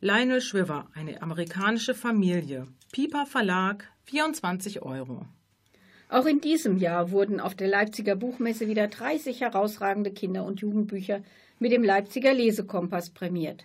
Lionel 0.03 0.41
Schwiver, 0.41 0.89
eine 0.95 1.21
amerikanische 1.21 1.93
Familie. 1.95 2.67
Piper 2.91 3.25
Verlag, 3.25 3.89
24 4.03 4.81
Euro. 4.81 5.25
Auch 6.09 6.25
in 6.25 6.41
diesem 6.41 6.77
Jahr 6.77 7.11
wurden 7.11 7.39
auf 7.39 7.55
der 7.55 7.69
Leipziger 7.69 8.17
Buchmesse 8.17 8.67
wieder 8.67 8.89
30 8.89 9.39
herausragende 9.39 10.11
Kinder- 10.11 10.43
und 10.43 10.59
Jugendbücher 10.59 11.23
mit 11.57 11.71
dem 11.71 11.85
Leipziger 11.85 12.33
Lesekompass 12.33 13.11
prämiert. 13.11 13.63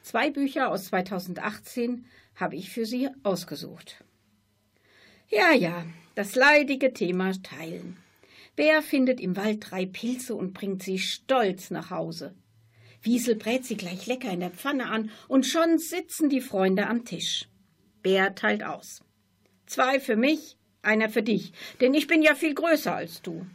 Zwei 0.00 0.30
Bücher 0.30 0.70
aus 0.70 0.86
2018 0.86 2.06
habe 2.36 2.56
ich 2.56 2.70
für 2.70 2.86
Sie 2.86 3.10
ausgesucht. 3.22 4.02
Ja, 5.28 5.52
ja, 5.52 5.84
das 6.14 6.36
leidige 6.36 6.94
Thema 6.94 7.32
Teilen. 7.42 7.98
Wer 8.56 8.80
findet 8.80 9.20
im 9.20 9.36
Wald 9.36 9.70
drei 9.70 9.84
Pilze 9.84 10.36
und 10.36 10.54
bringt 10.54 10.82
sie 10.82 10.98
stolz 10.98 11.70
nach 11.70 11.90
Hause? 11.90 12.34
Wiesel 13.06 13.36
brät 13.36 13.64
sie 13.64 13.76
gleich 13.76 14.06
lecker 14.06 14.30
in 14.30 14.40
der 14.40 14.50
Pfanne 14.50 14.86
an 14.86 15.10
und 15.28 15.46
schon 15.46 15.78
sitzen 15.78 16.28
die 16.28 16.40
Freunde 16.40 16.88
am 16.88 17.04
Tisch. 17.04 17.48
Bär 18.02 18.34
teilt 18.34 18.64
aus. 18.64 19.02
Zwei 19.64 20.00
für 20.00 20.16
mich, 20.16 20.56
einer 20.82 21.08
für 21.08 21.22
dich, 21.22 21.52
denn 21.80 21.94
ich 21.94 22.08
bin 22.08 22.22
ja 22.22 22.34
viel 22.34 22.54
größer 22.54 22.94
als 22.94 23.22
du. 23.22 23.46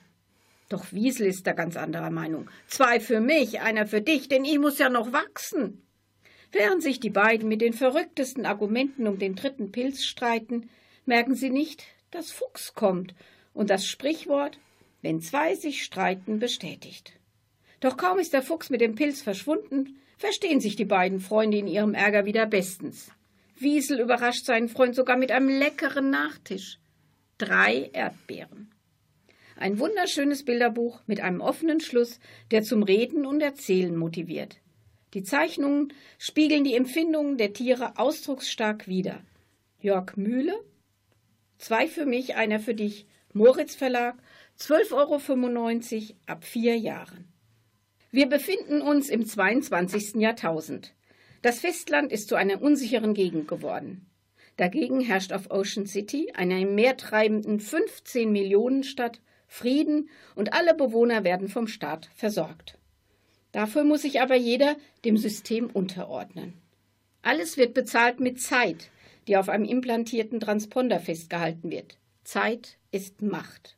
Doch 0.69 0.93
Wiesel 0.93 1.27
ist 1.27 1.45
da 1.47 1.51
ganz 1.51 1.75
anderer 1.75 2.11
Meinung. 2.11 2.49
Zwei 2.67 3.01
für 3.01 3.19
mich, 3.19 3.59
einer 3.59 3.85
für 3.85 4.01
dich, 4.01 4.29
denn 4.29 4.45
ich 4.45 4.57
muss 4.57 4.79
ja 4.79 4.89
noch 4.89 5.11
wachsen. 5.11 5.85
Während 6.53 6.81
sich 6.81 6.99
die 6.99 7.09
beiden 7.09 7.49
mit 7.49 7.61
den 7.61 7.73
verrücktesten 7.73 8.45
Argumenten 8.45 9.05
um 9.07 9.19
den 9.19 9.35
dritten 9.35 9.71
Pilz 9.71 10.03
streiten, 10.03 10.69
merken 11.05 11.35
sie 11.35 11.49
nicht, 11.49 11.83
dass 12.09 12.31
Fuchs 12.31 12.73
kommt 12.73 13.13
und 13.53 13.69
das 13.69 13.85
Sprichwort, 13.85 14.59
wenn 15.01 15.21
zwei 15.21 15.55
sich 15.55 15.83
streiten, 15.83 16.39
bestätigt. 16.39 17.13
Doch 17.81 17.97
kaum 17.97 18.19
ist 18.19 18.31
der 18.31 18.43
Fuchs 18.43 18.69
mit 18.69 18.79
dem 18.79 18.95
Pilz 18.95 19.21
verschwunden, 19.21 19.99
verstehen 20.17 20.61
sich 20.61 20.75
die 20.75 20.85
beiden 20.85 21.19
Freunde 21.19 21.57
in 21.57 21.67
ihrem 21.67 21.95
Ärger 21.95 22.25
wieder 22.25 22.45
bestens. 22.45 23.11
Wiesel 23.55 23.99
überrascht 23.99 24.45
seinen 24.45 24.69
Freund 24.69 24.95
sogar 24.95 25.17
mit 25.17 25.31
einem 25.31 25.49
leckeren 25.49 26.09
Nachtisch. 26.09 26.79
Drei 27.37 27.89
Erdbeeren. 27.91 28.71
Ein 29.57 29.79
wunderschönes 29.79 30.45
Bilderbuch 30.45 31.01
mit 31.07 31.21
einem 31.21 31.41
offenen 31.41 31.79
Schluss, 31.81 32.19
der 32.51 32.61
zum 32.61 32.83
Reden 32.83 33.25
und 33.25 33.41
Erzählen 33.41 33.95
motiviert. 33.95 34.57
Die 35.15 35.23
Zeichnungen 35.23 35.93
spiegeln 36.19 36.63
die 36.63 36.75
Empfindungen 36.75 37.37
der 37.37 37.53
Tiere 37.53 37.97
ausdrucksstark 37.97 38.87
wider. 38.87 39.21
Jörg 39.79 40.15
Mühle, 40.15 40.53
zwei 41.57 41.87
für 41.87 42.05
mich, 42.05 42.35
einer 42.35 42.59
für 42.59 42.75
dich, 42.75 43.07
Moritz 43.33 43.75
Verlag, 43.75 44.15
12,95 44.59 46.09
Euro 46.09 46.15
ab 46.27 46.43
vier 46.43 46.77
Jahren. 46.77 47.30
Wir 48.13 48.27
befinden 48.27 48.81
uns 48.81 49.07
im 49.07 49.25
22. 49.25 50.15
Jahrtausend. 50.15 50.93
Das 51.41 51.61
Festland 51.61 52.11
ist 52.11 52.27
zu 52.27 52.35
einer 52.35 52.61
unsicheren 52.61 53.13
Gegend 53.13 53.47
geworden. 53.47 54.05
Dagegen 54.57 54.99
herrscht 54.99 55.31
auf 55.31 55.49
Ocean 55.49 55.87
City, 55.87 56.33
einer 56.35 56.59
im 56.59 56.75
Meer 56.75 56.97
treibenden 56.97 57.61
15 57.61 58.29
Millionen 58.29 58.83
Stadt, 58.83 59.21
Frieden 59.47 60.09
und 60.35 60.51
alle 60.51 60.73
Bewohner 60.73 61.23
werden 61.23 61.47
vom 61.47 61.67
Staat 61.67 62.09
versorgt. 62.13 62.77
Dafür 63.53 63.85
muss 63.85 64.01
sich 64.01 64.19
aber 64.19 64.35
jeder 64.35 64.75
dem 65.05 65.15
System 65.15 65.69
unterordnen. 65.69 66.53
Alles 67.21 67.55
wird 67.55 67.73
bezahlt 67.73 68.19
mit 68.19 68.41
Zeit, 68.41 68.89
die 69.29 69.37
auf 69.37 69.47
einem 69.47 69.65
implantierten 69.65 70.41
Transponder 70.41 70.99
festgehalten 70.99 71.71
wird. 71.71 71.97
Zeit 72.25 72.77
ist 72.91 73.21
Macht. 73.21 73.77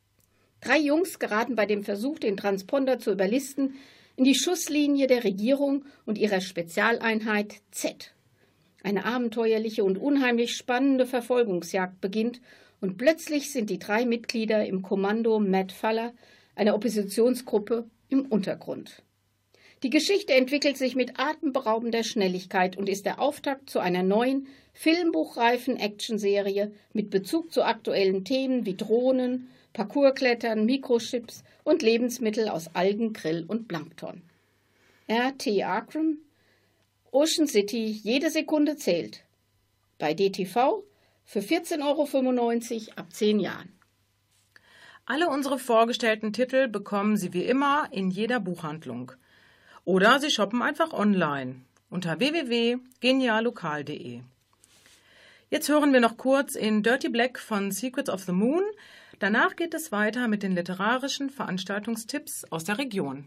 Drei 0.60 0.78
Jungs 0.78 1.20
geraten 1.20 1.54
bei 1.54 1.66
dem 1.66 1.84
Versuch, 1.84 2.18
den 2.18 2.36
Transponder 2.36 2.98
zu 2.98 3.12
überlisten, 3.12 3.76
in 4.16 4.24
die 4.24 4.34
Schusslinie 4.34 5.06
der 5.06 5.24
Regierung 5.24 5.84
und 6.06 6.18
ihrer 6.18 6.40
Spezialeinheit 6.40 7.54
Z. 7.70 8.14
Eine 8.82 9.04
abenteuerliche 9.04 9.82
und 9.82 9.96
unheimlich 9.96 10.56
spannende 10.56 11.06
Verfolgungsjagd 11.06 12.00
beginnt 12.00 12.40
und 12.80 12.98
plötzlich 12.98 13.50
sind 13.50 13.70
die 13.70 13.78
drei 13.78 14.04
Mitglieder 14.04 14.66
im 14.66 14.82
Kommando 14.82 15.40
Matt 15.40 15.72
Faller, 15.72 16.12
einer 16.54 16.74
Oppositionsgruppe, 16.74 17.88
im 18.10 18.26
Untergrund. 18.26 19.02
Die 19.82 19.90
Geschichte 19.90 20.34
entwickelt 20.34 20.76
sich 20.76 20.94
mit 20.94 21.18
atemberaubender 21.18 22.04
Schnelligkeit 22.04 22.76
und 22.76 22.88
ist 22.88 23.06
der 23.06 23.20
Auftakt 23.20 23.68
zu 23.68 23.80
einer 23.80 24.02
neuen, 24.02 24.46
filmbuchreifen 24.72 25.76
Actionserie 25.76 26.72
mit 26.92 27.10
Bezug 27.10 27.52
zu 27.52 27.64
aktuellen 27.64 28.24
Themen 28.24 28.66
wie 28.66 28.76
Drohnen, 28.76 29.48
Parkourklettern, 29.74 30.64
Mikrochips 30.64 31.44
und 31.64 31.82
Lebensmittel 31.82 32.48
aus 32.48 32.74
Algen, 32.74 33.12
Grill 33.12 33.44
und 33.46 33.68
Plankton. 33.68 34.22
RT 35.10 35.62
Akron, 35.62 36.16
Ocean 37.10 37.46
City, 37.46 37.84
jede 37.84 38.30
Sekunde 38.30 38.76
zählt. 38.76 39.22
Bei 39.98 40.14
DTV 40.14 40.82
für 41.24 41.40
14,95 41.40 41.82
Euro 41.82 42.08
ab 42.96 43.12
10 43.12 43.40
Jahren. 43.40 43.74
Alle 45.06 45.28
unsere 45.28 45.58
vorgestellten 45.58 46.32
Titel 46.32 46.68
bekommen 46.68 47.18
Sie 47.18 47.34
wie 47.34 47.44
immer 47.44 47.88
in 47.90 48.10
jeder 48.10 48.40
Buchhandlung. 48.40 49.12
Oder 49.84 50.18
Sie 50.20 50.30
shoppen 50.30 50.62
einfach 50.62 50.94
online 50.94 51.56
unter 51.90 52.20
www.geniallokal.de. 52.20 54.22
Jetzt 55.50 55.68
hören 55.68 55.92
wir 55.92 56.00
noch 56.00 56.16
kurz 56.16 56.54
in 56.54 56.82
Dirty 56.82 57.10
Black 57.10 57.38
von 57.38 57.70
Secrets 57.70 58.08
of 58.08 58.22
the 58.22 58.32
Moon 58.32 58.62
Danach 59.24 59.56
geht 59.56 59.72
es 59.72 59.90
weiter 59.90 60.28
mit 60.28 60.42
den 60.42 60.52
literarischen 60.52 61.30
Veranstaltungstipps 61.30 62.44
aus 62.50 62.64
der 62.64 62.76
Region. 62.76 63.24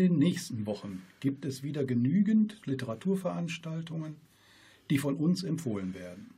Den 0.00 0.18
nächsten 0.18 0.64
Wochen 0.64 1.02
gibt 1.20 1.44
es 1.44 1.62
wieder 1.62 1.84
genügend 1.84 2.56
Literaturveranstaltungen, 2.64 4.16
die 4.88 4.96
von 4.96 5.16
uns 5.16 5.44
empfohlen 5.44 5.92
werden. 5.94 6.30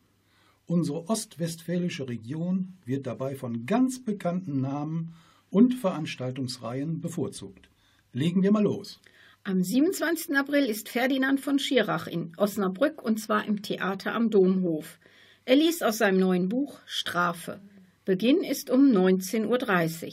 Unsere 0.66 1.08
ostwestfälische 1.08 2.08
Region 2.08 2.74
wird 2.84 3.06
dabei 3.06 3.36
von 3.36 3.64
ganz 3.64 4.02
bekannten 4.02 4.60
Namen 4.60 5.14
und 5.48 5.74
Veranstaltungsreihen 5.74 7.00
bevorzugt. 7.00 7.68
Legen 8.12 8.42
wir 8.42 8.50
mal 8.50 8.64
los. 8.64 9.00
Am 9.44 9.62
27. 9.62 10.36
April 10.36 10.64
ist 10.64 10.88
Ferdinand 10.88 11.40
von 11.40 11.60
Schirach 11.60 12.08
in 12.08 12.32
Osnabrück 12.36 13.00
und 13.00 13.20
zwar 13.20 13.44
im 13.44 13.62
Theater 13.62 14.12
am 14.14 14.30
Domhof. 14.30 14.98
Er 15.44 15.54
liest 15.54 15.84
aus 15.84 15.98
seinem 15.98 16.18
neuen 16.18 16.48
Buch 16.48 16.80
Strafe. 16.84 17.60
Beginn 18.04 18.42
ist 18.42 18.70
um 18.70 18.90
19.30 18.90 20.06
Uhr. 20.06 20.12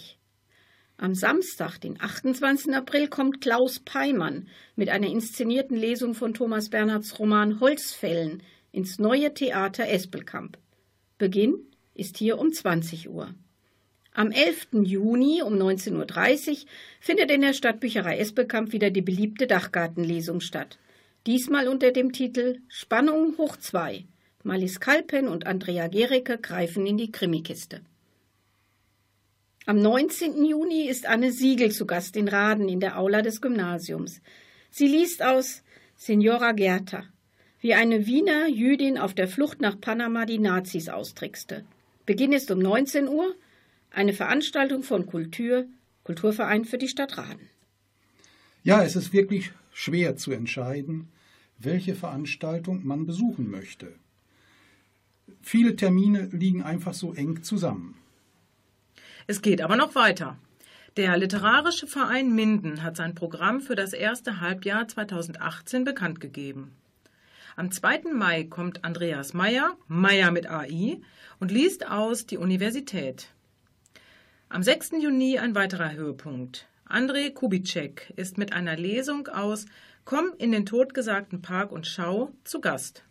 Am 1.01 1.15
Samstag, 1.15 1.77
den 1.77 1.95
28. 2.01 2.75
April, 2.75 3.07
kommt 3.07 3.39
Klaus 3.39 3.79
Peimann 3.79 4.49
mit 4.75 4.89
einer 4.89 5.07
inszenierten 5.07 5.77
Lesung 5.77 6.13
von 6.13 6.33
Thomas 6.33 6.67
Bernhards 6.67 7.19
Roman 7.19 7.61
Holzfällen 7.61 8.43
ins 8.73 8.99
neue 8.99 9.33
Theater 9.33 9.87
Espelkamp. 9.87 10.57
Beginn 11.17 11.55
ist 11.95 12.17
hier 12.17 12.37
um 12.37 12.51
20 12.51 13.09
Uhr. 13.09 13.33
Am 14.11 14.31
11. 14.31 14.67
Juni 14.83 15.41
um 15.41 15.53
19.30 15.53 16.49
Uhr 16.49 16.57
findet 16.99 17.31
in 17.31 17.41
der 17.43 17.53
Stadtbücherei 17.53 18.17
Espelkamp 18.17 18.73
wieder 18.73 18.89
die 18.89 19.01
beliebte 19.01 19.47
Dachgartenlesung 19.47 20.41
statt. 20.41 20.79
Diesmal 21.25 21.69
unter 21.69 21.91
dem 21.91 22.11
Titel 22.11 22.59
Spannung 22.67 23.37
hoch 23.37 23.55
2. 23.55 24.03
Malis 24.43 24.81
Kalpen 24.81 25.29
und 25.29 25.47
Andrea 25.47 25.87
Gericke 25.87 26.37
greifen 26.37 26.85
in 26.85 26.97
die 26.97 27.09
Krimikiste. 27.09 27.79
Am 29.69 29.77
19. 29.77 30.45
Juni 30.45 30.89
ist 30.89 31.05
Anne 31.05 31.31
Siegel 31.31 31.71
zu 31.71 31.85
Gast 31.85 32.17
in 32.17 32.27
Raden 32.27 32.67
in 32.67 32.79
der 32.79 32.97
Aula 32.97 33.21
des 33.21 33.39
Gymnasiums. 33.39 34.19
Sie 34.71 34.87
liest 34.87 35.21
aus 35.21 35.61
Signora 35.95 36.53
Gerta, 36.53 37.03
wie 37.59 37.75
eine 37.75 38.07
Wiener 38.07 38.47
Jüdin 38.47 38.97
auf 38.97 39.13
der 39.13 39.27
Flucht 39.27 39.61
nach 39.61 39.79
Panama 39.79 40.25
die 40.25 40.39
Nazis 40.39 40.89
austrickste. 40.89 41.65
Beginn 42.07 42.33
ist 42.33 42.49
um 42.49 42.57
19 42.57 43.07
Uhr, 43.07 43.35
eine 43.91 44.13
Veranstaltung 44.13 44.81
von 44.81 45.05
Kultur, 45.05 45.67
Kulturverein 46.03 46.65
für 46.65 46.79
die 46.79 46.87
Stadt 46.87 47.19
Raden. 47.19 47.47
Ja, 48.63 48.81
es 48.81 48.95
ist 48.95 49.13
wirklich 49.13 49.51
schwer 49.71 50.15
zu 50.15 50.31
entscheiden, 50.31 51.09
welche 51.59 51.93
Veranstaltung 51.93 52.87
man 52.87 53.05
besuchen 53.05 53.51
möchte. 53.51 53.93
Viele 55.43 55.75
Termine 55.75 56.27
liegen 56.31 56.63
einfach 56.63 56.95
so 56.95 57.13
eng 57.13 57.43
zusammen. 57.43 57.99
Es 59.29 59.43
geht 59.43 59.61
aber 59.61 59.75
noch 59.75 59.93
weiter. 59.93 60.39
Der 60.97 61.15
Literarische 61.15 61.85
Verein 61.85 62.33
Minden 62.33 62.81
hat 62.81 62.97
sein 62.97 63.13
Programm 63.13 63.61
für 63.61 63.75
das 63.75 63.93
erste 63.93 64.41
Halbjahr 64.41 64.87
2018 64.87 65.83
bekannt 65.83 66.19
gegeben. 66.19 66.75
Am 67.55 67.69
2. 67.69 68.11
Mai 68.11 68.45
kommt 68.45 68.83
Andreas 68.83 69.35
Meyer, 69.35 69.77
Meyer 69.87 70.31
mit 70.31 70.49
AI, 70.49 70.99
und 71.39 71.51
liest 71.51 71.87
aus 71.87 72.25
die 72.25 72.37
Universität. 72.37 73.27
Am 74.49 74.63
6. 74.63 74.93
Juni 74.99 75.37
ein 75.37 75.53
weiterer 75.53 75.91
Höhepunkt. 75.91 76.67
André 76.87 77.31
Kubitschek 77.31 78.11
ist 78.15 78.39
mit 78.39 78.51
einer 78.51 78.77
Lesung 78.77 79.27
aus 79.27 79.67
Komm 80.05 80.33
in 80.39 80.51
den 80.51 80.65
totgesagten 80.65 81.43
Park 81.43 81.71
und 81.71 81.85
schau 81.85 82.33
zu 82.45 82.61
Gast. 82.61 83.03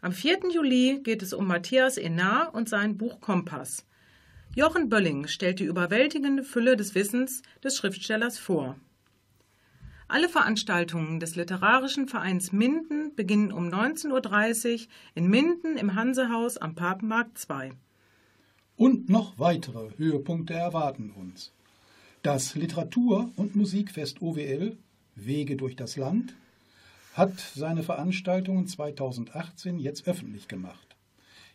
Am 0.00 0.12
4. 0.12 0.48
Juli 0.50 1.00
geht 1.04 1.20
es 1.20 1.34
um 1.34 1.46
Matthias 1.46 1.98
Enar 1.98 2.54
und 2.54 2.70
sein 2.70 2.96
Buch 2.96 3.20
Kompass. 3.20 3.84
Jochen 4.54 4.88
Bölling 4.88 5.28
stellt 5.28 5.60
die 5.60 5.64
überwältigende 5.64 6.42
Fülle 6.42 6.76
des 6.76 6.96
Wissens 6.96 7.42
des 7.62 7.76
Schriftstellers 7.76 8.36
vor. 8.36 8.76
Alle 10.08 10.28
Veranstaltungen 10.28 11.20
des 11.20 11.36
Literarischen 11.36 12.08
Vereins 12.08 12.50
Minden 12.50 13.14
beginnen 13.14 13.52
um 13.52 13.68
19.30 13.68 14.72
Uhr 14.72 14.86
in 15.14 15.28
Minden 15.28 15.76
im 15.76 15.94
Hansehaus 15.94 16.56
am 16.56 16.74
Papenmarkt 16.74 17.38
2. 17.38 17.70
Und 18.74 19.08
noch 19.08 19.38
weitere 19.38 19.96
Höhepunkte 19.96 20.54
erwarten 20.54 21.12
uns. 21.12 21.52
Das 22.22 22.56
Literatur- 22.56 23.30
und 23.36 23.54
Musikfest 23.54 24.20
OWL 24.20 24.76
Wege 25.14 25.54
durch 25.54 25.76
das 25.76 25.96
Land 25.96 26.34
hat 27.14 27.38
seine 27.38 27.84
Veranstaltungen 27.84 28.66
2018 28.66 29.78
jetzt 29.78 30.08
öffentlich 30.08 30.48
gemacht. 30.48 30.89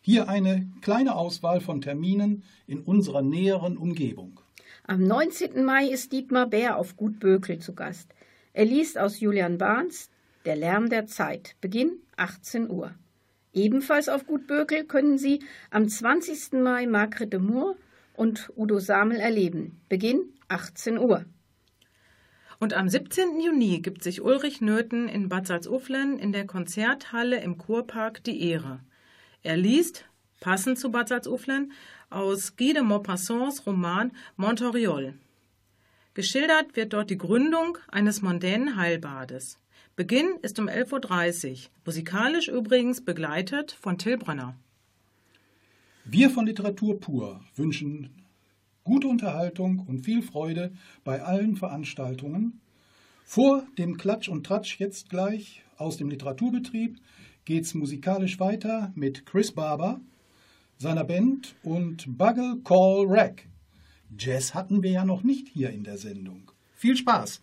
Hier 0.07 0.29
eine 0.29 0.67
kleine 0.81 1.15
Auswahl 1.15 1.61
von 1.61 1.81
Terminen 1.81 2.43
in 2.67 2.81
unserer 2.81 3.23
näheren 3.23 3.75
Umgebung. 3.75 4.39
Am 4.83 5.01
19. 5.01 5.65
Mai 5.65 5.87
ist 5.87 6.11
Dietmar 6.11 6.45
Bär 6.45 6.77
auf 6.77 6.95
Gut 6.95 7.19
Bökel 7.19 7.57
zu 7.57 7.73
Gast. 7.73 8.13
Er 8.53 8.65
liest 8.65 8.99
aus 8.99 9.19
Julian 9.19 9.57
Barnes 9.57 10.11
Der 10.45 10.57
Lärm 10.57 10.89
der 10.89 11.07
Zeit. 11.07 11.55
Beginn 11.59 12.03
18 12.17 12.69
Uhr. 12.69 12.93
Ebenfalls 13.51 14.07
auf 14.07 14.27
Gut 14.27 14.45
Bökel 14.45 14.83
können 14.83 15.17
Sie 15.17 15.39
am 15.71 15.89
20. 15.89 16.61
Mai 16.61 16.85
Margret 16.85 17.33
de 17.33 17.39
Moor 17.39 17.75
und 18.13 18.51
Udo 18.55 18.77
Samel 18.77 19.17
erleben. 19.19 19.81
Beginn 19.89 20.35
18 20.49 20.99
Uhr. 20.99 21.25
Und 22.59 22.75
am 22.75 22.89
17. 22.89 23.39
Juni 23.39 23.79
gibt 23.79 24.03
sich 24.03 24.21
Ulrich 24.21 24.61
Nöthen 24.61 25.09
in 25.09 25.29
Bad 25.29 25.47
Salzuflen 25.47 26.19
in 26.19 26.31
der 26.31 26.45
Konzerthalle 26.45 27.41
im 27.41 27.57
Kurpark 27.57 28.23
die 28.23 28.47
Ehre. 28.47 28.81
Er 29.45 29.57
liest, 29.57 30.05
passend 30.39 30.79
zu 30.79 30.89
Bad 30.89 31.07
Salzuflen, 31.07 31.71
aus 32.09 32.57
Guy 32.57 32.73
de 32.73 32.81
Maupassants 32.81 33.67
Roman 33.67 34.11
Montoriol. 34.37 35.13
Geschildert 36.15 36.75
wird 36.75 36.93
dort 36.93 37.11
die 37.11 37.17
Gründung 37.19 37.77
eines 37.87 38.23
mondänen 38.23 38.75
Heilbades. 38.75 39.59
Beginn 39.95 40.39
ist 40.41 40.57
um 40.57 40.67
11.30 40.67 41.51
Uhr, 41.51 41.57
musikalisch 41.85 42.47
übrigens 42.47 43.05
begleitet 43.05 43.77
von 43.79 43.99
Till 43.99 44.17
Brönner. 44.17 44.55
Wir 46.05 46.31
von 46.31 46.47
Literatur 46.47 46.99
pur 46.99 47.39
wünschen 47.55 48.09
gute 48.83 49.07
Unterhaltung 49.07 49.85
und 49.87 49.99
viel 49.99 50.23
Freude 50.23 50.71
bei 51.03 51.21
allen 51.21 51.55
Veranstaltungen. 51.55 52.61
Vor 53.23 53.63
dem 53.77 53.97
Klatsch 53.97 54.27
und 54.27 54.43
Tratsch 54.43 54.79
jetzt 54.79 55.11
gleich 55.11 55.63
aus 55.77 55.97
dem 55.97 56.09
Literaturbetrieb 56.09 56.97
geht's 57.45 57.75
musikalisch 57.75 58.39
weiter 58.39 58.91
mit 58.95 59.25
Chris 59.25 59.51
Barber, 59.51 60.01
seiner 60.77 61.03
Band 61.03 61.55
und 61.63 62.17
Buggle 62.17 62.59
Call 62.63 63.05
Rack. 63.07 63.47
Jazz 64.17 64.53
hatten 64.53 64.83
wir 64.83 64.91
ja 64.91 65.05
noch 65.05 65.23
nicht 65.23 65.47
hier 65.47 65.69
in 65.69 65.83
der 65.83 65.97
Sendung. 65.97 66.51
Viel 66.73 66.97
Spaß! 66.97 67.41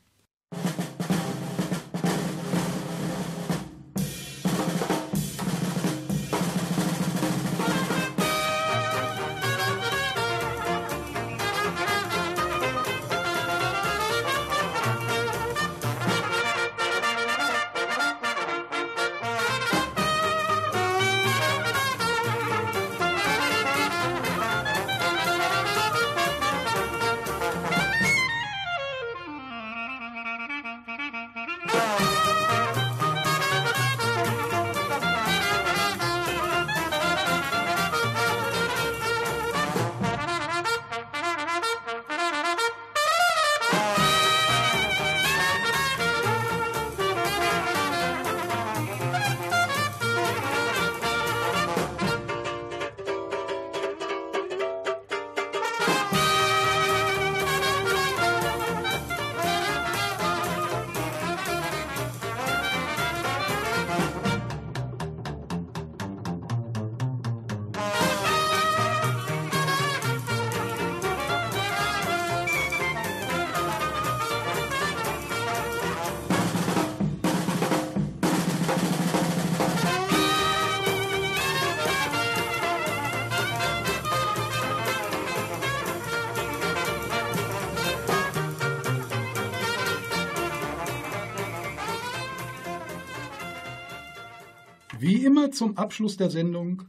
Wie 95.02 95.24
immer 95.24 95.50
zum 95.50 95.78
Abschluss 95.78 96.16
der 96.16 96.30
Sendung 96.30 96.84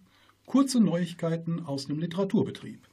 kurze 0.46 0.80
Neuigkeiten 0.80 1.66
aus 1.66 1.88
dem 1.88 1.98
Literaturbetrieb. 1.98 2.88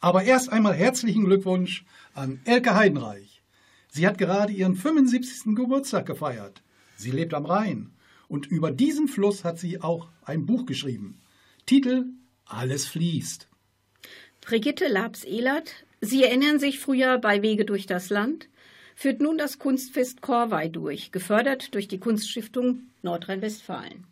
Aber 0.00 0.24
erst 0.24 0.52
einmal 0.52 0.74
herzlichen 0.74 1.24
Glückwunsch 1.24 1.86
an 2.12 2.42
Elke 2.44 2.74
Heidenreich. 2.74 3.40
Sie 3.88 4.06
hat 4.06 4.18
gerade 4.18 4.52
ihren 4.52 4.76
75. 4.76 5.56
Geburtstag 5.56 6.04
gefeiert. 6.04 6.62
Sie 6.94 7.10
lebt 7.10 7.32
am 7.32 7.46
Rhein 7.46 7.94
und 8.28 8.48
über 8.48 8.70
diesen 8.70 9.08
Fluss 9.08 9.44
hat 9.44 9.58
sie 9.58 9.80
auch 9.80 10.10
ein 10.26 10.44
Buch 10.44 10.66
geschrieben. 10.66 11.22
Titel 11.64 12.04
Alles 12.44 12.84
fließt. 12.84 13.48
Brigitte 14.42 14.88
Labs-Ehlert, 14.88 15.86
Sie 16.02 16.22
erinnern 16.22 16.58
sich 16.58 16.80
früher 16.80 17.16
bei 17.16 17.40
Wege 17.40 17.64
durch 17.64 17.86
das 17.86 18.10
Land, 18.10 18.50
führt 18.94 19.22
nun 19.22 19.38
das 19.38 19.58
Kunstfest 19.58 20.20
Korvei 20.20 20.68
durch, 20.68 21.12
gefördert 21.12 21.74
durch 21.74 21.88
die 21.88 21.98
Kunststiftung 21.98 22.82
Nordrhein-Westfalen. 23.00 24.04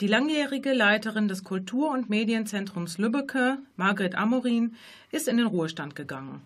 Die 0.00 0.08
langjährige 0.08 0.72
Leiterin 0.72 1.28
des 1.28 1.44
Kultur- 1.44 1.92
und 1.92 2.10
Medienzentrums 2.10 2.98
Lübbecke, 2.98 3.58
Margret 3.76 4.16
Amorin, 4.16 4.74
ist 5.12 5.28
in 5.28 5.36
den 5.36 5.46
Ruhestand 5.46 5.94
gegangen. 5.94 6.42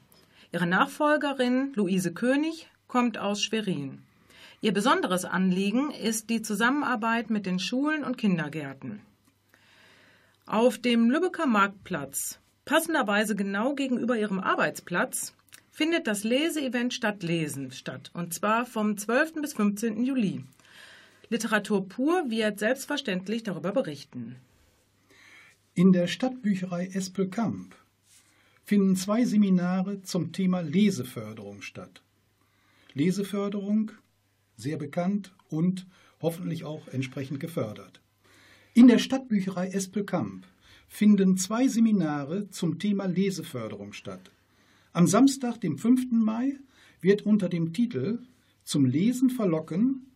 Ihre 0.53 0.66
Nachfolgerin, 0.66 1.72
Luise 1.74 2.12
König, 2.12 2.68
kommt 2.88 3.16
aus 3.16 3.42
Schwerin. 3.42 4.03
Ihr 4.61 4.72
besonderes 4.72 5.24
Anliegen 5.24 5.90
ist 5.90 6.28
die 6.28 6.42
Zusammenarbeit 6.42 7.30
mit 7.30 7.46
den 7.46 7.59
Schulen 7.59 8.05
und 8.05 8.18
Kindergärten. 8.18 9.01
Auf 10.44 10.76
dem 10.76 11.11
Lübecker 11.11 11.46
Marktplatz, 11.46 12.40
passenderweise 12.66 13.34
genau 13.34 13.74
gegenüber 13.74 14.18
ihrem 14.18 14.40
Arbeitsplatz, 14.40 15.32
findet 15.70 16.07
das 16.07 16.22
Leseevent 16.22 16.92
Stadtlesen 16.92 17.72
statt, 17.72 18.11
und 18.12 18.34
zwar 18.34 18.66
vom 18.66 18.99
12. 18.99 19.40
bis 19.40 19.55
15. 19.55 20.03
Juli. 20.03 20.44
Literatur 21.31 21.89
pur 21.89 22.31
wird 22.31 22.59
selbstverständlich 22.59 23.43
darüber 23.43 23.72
berichten. 23.72 24.37
In 25.74 25.93
der 25.93 26.07
Stadtbücherei 26.07 26.87
Espelkamp 26.87 27.74
finden 28.64 28.97
zwei 28.97 29.24
Seminare 29.24 30.03
zum 30.03 30.33
Thema 30.33 30.61
Leseförderung 30.61 31.62
statt. 31.62 32.03
Leseförderung, 32.95 33.93
sehr 34.57 34.76
bekannt 34.76 35.33
und 35.49 35.87
hoffentlich 36.20 36.64
auch 36.64 36.89
entsprechend 36.89 37.41
gefördert. 37.41 38.01
In 38.74 38.89
der 38.89 38.99
Stadtbücherei 38.99 39.68
Espelkamp 39.68 40.47
finden 40.89 41.37
zwei 41.37 41.68
Seminare 41.68 42.49
zum 42.51 42.79
Thema 42.79 43.07
Leseförderung 43.07 43.93
statt. 43.93 44.31
Am 44.93 45.07
Samstag, 45.07 45.61
dem 45.61 45.79
5. 45.79 46.11
Mai, 46.11 46.57
wird 47.01 47.22
unter 47.22 47.49
dem 47.49 47.72
Titel 47.72 48.20
Zum 48.64 48.85
Lesen 48.85 49.31
verlocken, 49.31 50.07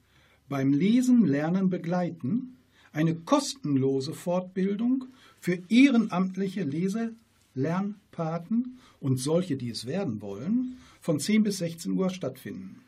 beim 0.52 0.74
Lesen 0.74 1.24
lernen 1.24 1.70
begleiten 1.70 2.58
eine 2.92 3.14
kostenlose 3.14 4.12
Fortbildung 4.12 5.06
für 5.40 5.58
ehrenamtliche 5.70 6.62
Leser, 6.62 7.08
Lernpaten 7.54 8.78
und 9.00 9.16
solche, 9.16 9.56
die 9.56 9.70
es 9.70 9.86
werden 9.86 10.20
wollen, 10.20 10.76
von 11.00 11.18
10 11.18 11.44
bis 11.44 11.56
16 11.56 11.92
Uhr 11.92 12.10
stattfinden. 12.10 12.82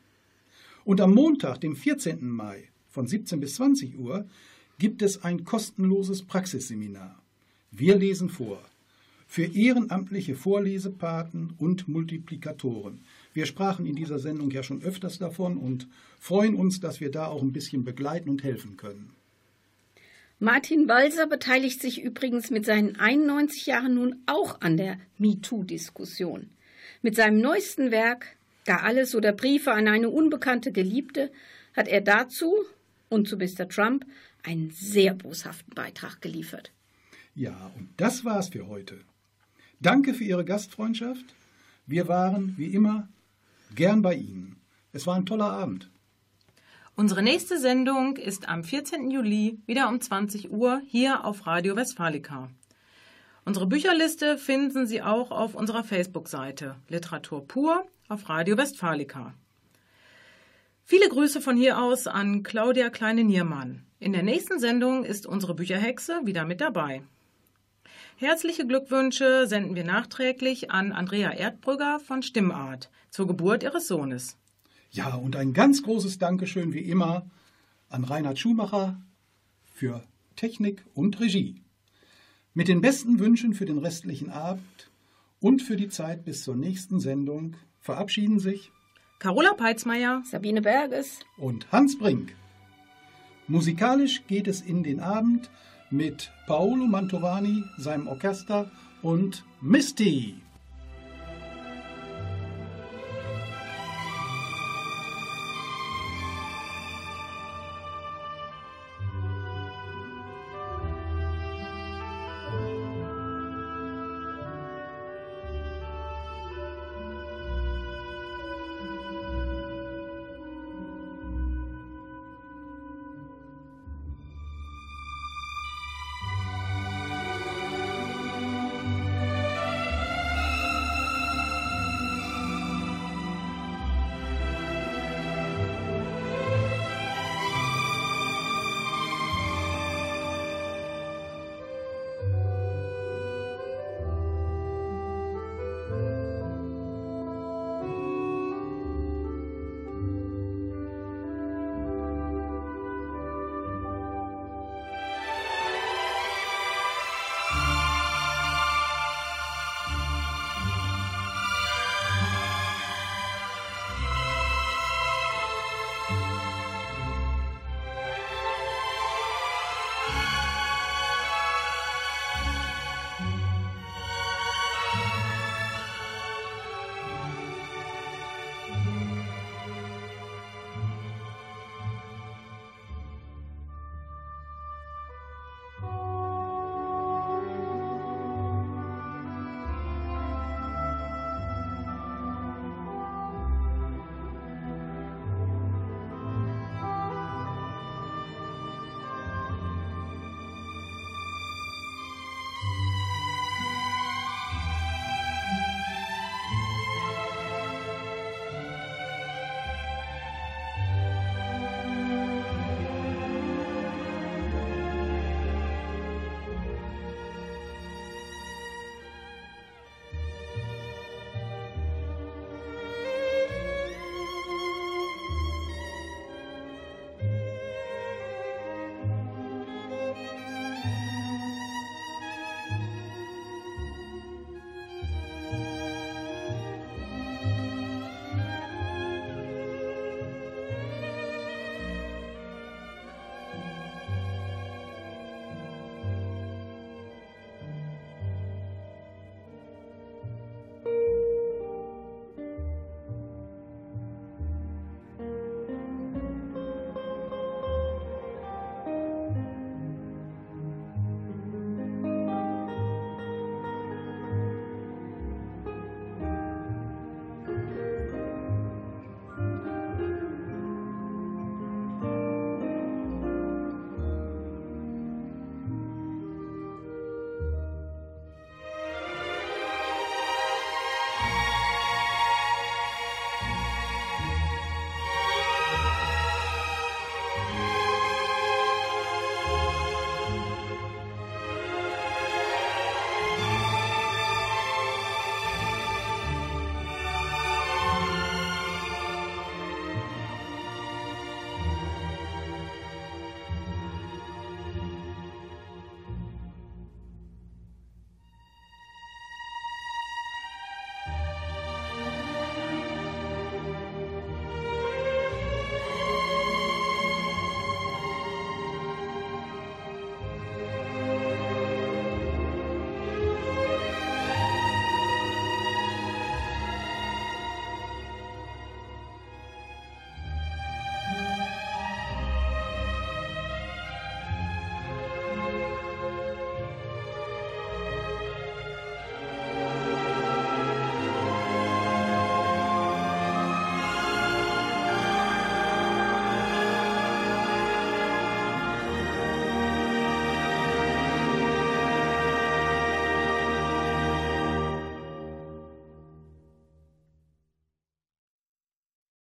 Und 0.83 1.01
am 1.01 1.15
Montag, 1.15 1.59
dem 1.61 1.75
14. 1.75 2.29
Mai, 2.29 2.69
von 2.87 3.07
17 3.07 3.39
bis 3.39 3.55
20 3.55 3.97
Uhr, 3.97 4.25
gibt 4.77 5.01
es 5.01 5.23
ein 5.23 5.43
kostenloses 5.43 6.21
Praxisseminar. 6.21 7.19
Wir 7.71 7.95
lesen 7.95 8.29
vor. 8.29 8.61
Für 9.25 9.45
ehrenamtliche 9.45 10.35
Vorlesepaten 10.35 11.55
und 11.57 11.87
Multiplikatoren. 11.87 12.99
Wir 13.35 13.45
sprachen 13.45 13.85
in 13.85 13.95
dieser 13.95 14.17
Sendung 14.17 14.49
ja 14.49 14.63
schon 14.63 14.81
öfters 14.81 15.19
davon 15.19 15.57
und 15.57 15.87
freuen 16.19 16.55
uns, 16.55 16.79
dass 16.79 16.99
wir 16.99 17.11
da 17.11 17.27
auch 17.27 17.43
ein 17.43 17.51
bisschen 17.51 17.83
begleiten 17.83 18.29
und 18.29 18.43
helfen 18.43 18.77
können. 18.77 19.11
Martin 20.39 20.87
Walser 20.87 21.27
beteiligt 21.27 21.81
sich 21.81 22.01
übrigens 22.01 22.49
mit 22.49 22.65
seinen 22.65 22.95
91 22.95 23.67
Jahren 23.67 23.93
nun 23.93 24.23
auch 24.25 24.61
an 24.61 24.77
der 24.77 24.97
MeToo-Diskussion. 25.19 26.49
Mit 27.03 27.15
seinem 27.15 27.39
neuesten 27.39 27.91
Werk 27.91 28.35
Gar 28.65 28.81
alles 28.83 29.13
oder 29.13 29.31
Briefe 29.31 29.71
an 29.71 29.87
eine 29.87 30.09
unbekannte 30.09 30.71
Geliebte 30.71 31.31
hat 31.75 31.87
er 31.87 32.01
dazu 32.01 32.55
und 33.09 33.27
zu 33.27 33.37
Mr. 33.37 33.69
Trump 33.69 34.05
einen 34.43 34.71
sehr 34.71 35.13
boshaften 35.13 35.75
Beitrag 35.75 36.19
geliefert. 36.19 36.71
Ja, 37.35 37.71
und 37.77 37.89
das 37.97 38.25
war's 38.25 38.49
für 38.49 38.67
heute. 38.67 38.99
Danke 39.79 40.15
für 40.15 40.23
Ihre 40.23 40.45
Gastfreundschaft. 40.45 41.35
Wir 41.85 42.07
waren, 42.07 42.55
wie 42.57 42.73
immer, 42.73 43.07
gern 43.75 44.01
bei 44.01 44.15
Ihnen. 44.15 44.61
Es 44.91 45.05
war 45.05 45.15
ein 45.15 45.25
toller 45.25 45.51
Abend. 45.51 45.91
Unsere 46.95 47.21
nächste 47.21 47.59
Sendung 47.59 48.15
ist 48.15 48.47
am 48.47 48.63
14. 48.63 49.11
Juli 49.11 49.59
wieder 49.65 49.89
um 49.89 49.99
20 49.99 50.49
Uhr 50.51 50.81
hier 50.87 51.25
auf 51.25 51.45
Radio 51.45 51.75
Westfalica. 51.75 52.49
Unsere 53.43 53.67
Bücherliste 53.67 54.37
finden 54.37 54.87
Sie 54.87 55.01
auch 55.01 55.29
auf 55.29 55.53
unserer 55.55 55.83
Facebook-Seite 55.83 56.77
Literatur 56.87 57.45
pur 57.47 57.85
auf 58.07 58.29
Radio 58.29 58.57
Westfalica. 58.57 59.33
Viele 60.83 61.09
Grüße 61.09 61.41
von 61.41 61.57
hier 61.57 61.81
aus 61.81 62.07
an 62.07 62.43
Claudia 62.43 62.89
Kleine-Niermann. 62.89 63.85
In 63.99 64.13
der 64.13 64.23
nächsten 64.23 64.59
Sendung 64.59 65.03
ist 65.03 65.25
unsere 65.25 65.53
Bücherhexe 65.53 66.21
wieder 66.23 66.45
mit 66.45 66.61
dabei. 66.61 67.03
Herzliche 68.17 68.65
Glückwünsche 68.65 69.45
senden 69.45 69.75
wir 69.75 69.83
nachträglich 69.83 70.71
an 70.71 70.93
Andrea 70.93 71.31
Erdbrügger 71.31 71.99
von 71.99 72.23
Stimmart 72.23 72.89
zur 73.09 73.27
Geburt 73.27 73.61
ihres 73.61 73.89
Sohnes. 73.89 74.37
Ja, 74.89 75.15
und 75.15 75.35
ein 75.35 75.51
ganz 75.51 75.83
großes 75.83 76.17
Dankeschön 76.17 76.71
wie 76.71 76.79
immer 76.79 77.29
an 77.89 78.05
Reinhard 78.05 78.39
Schumacher 78.39 79.01
für 79.73 80.01
Technik 80.37 80.85
und 80.93 81.19
Regie. 81.19 81.61
Mit 82.53 82.69
den 82.69 82.79
besten 82.79 83.19
Wünschen 83.19 83.53
für 83.53 83.65
den 83.65 83.79
restlichen 83.79 84.29
Abend 84.29 84.89
und 85.41 85.61
für 85.61 85.75
die 85.75 85.89
Zeit 85.89 86.23
bis 86.23 86.45
zur 86.45 86.55
nächsten 86.55 87.01
Sendung 87.01 87.57
verabschieden 87.81 88.39
sich 88.39 88.71
Carola 89.19 89.55
Peitzmeier, 89.55 90.23
Sabine 90.23 90.61
Berges 90.61 91.19
und 91.35 91.69
Hans 91.73 91.97
Brink. 91.97 92.33
Musikalisch 93.47 94.25
geht 94.27 94.47
es 94.47 94.61
in 94.61 94.83
den 94.83 95.01
Abend 95.01 95.49
mit 95.89 96.31
Paolo 96.47 96.85
Mantovani, 96.87 97.63
seinem 97.77 98.07
Orchester 98.07 98.69
und 99.01 99.43
Misty. 99.61 100.44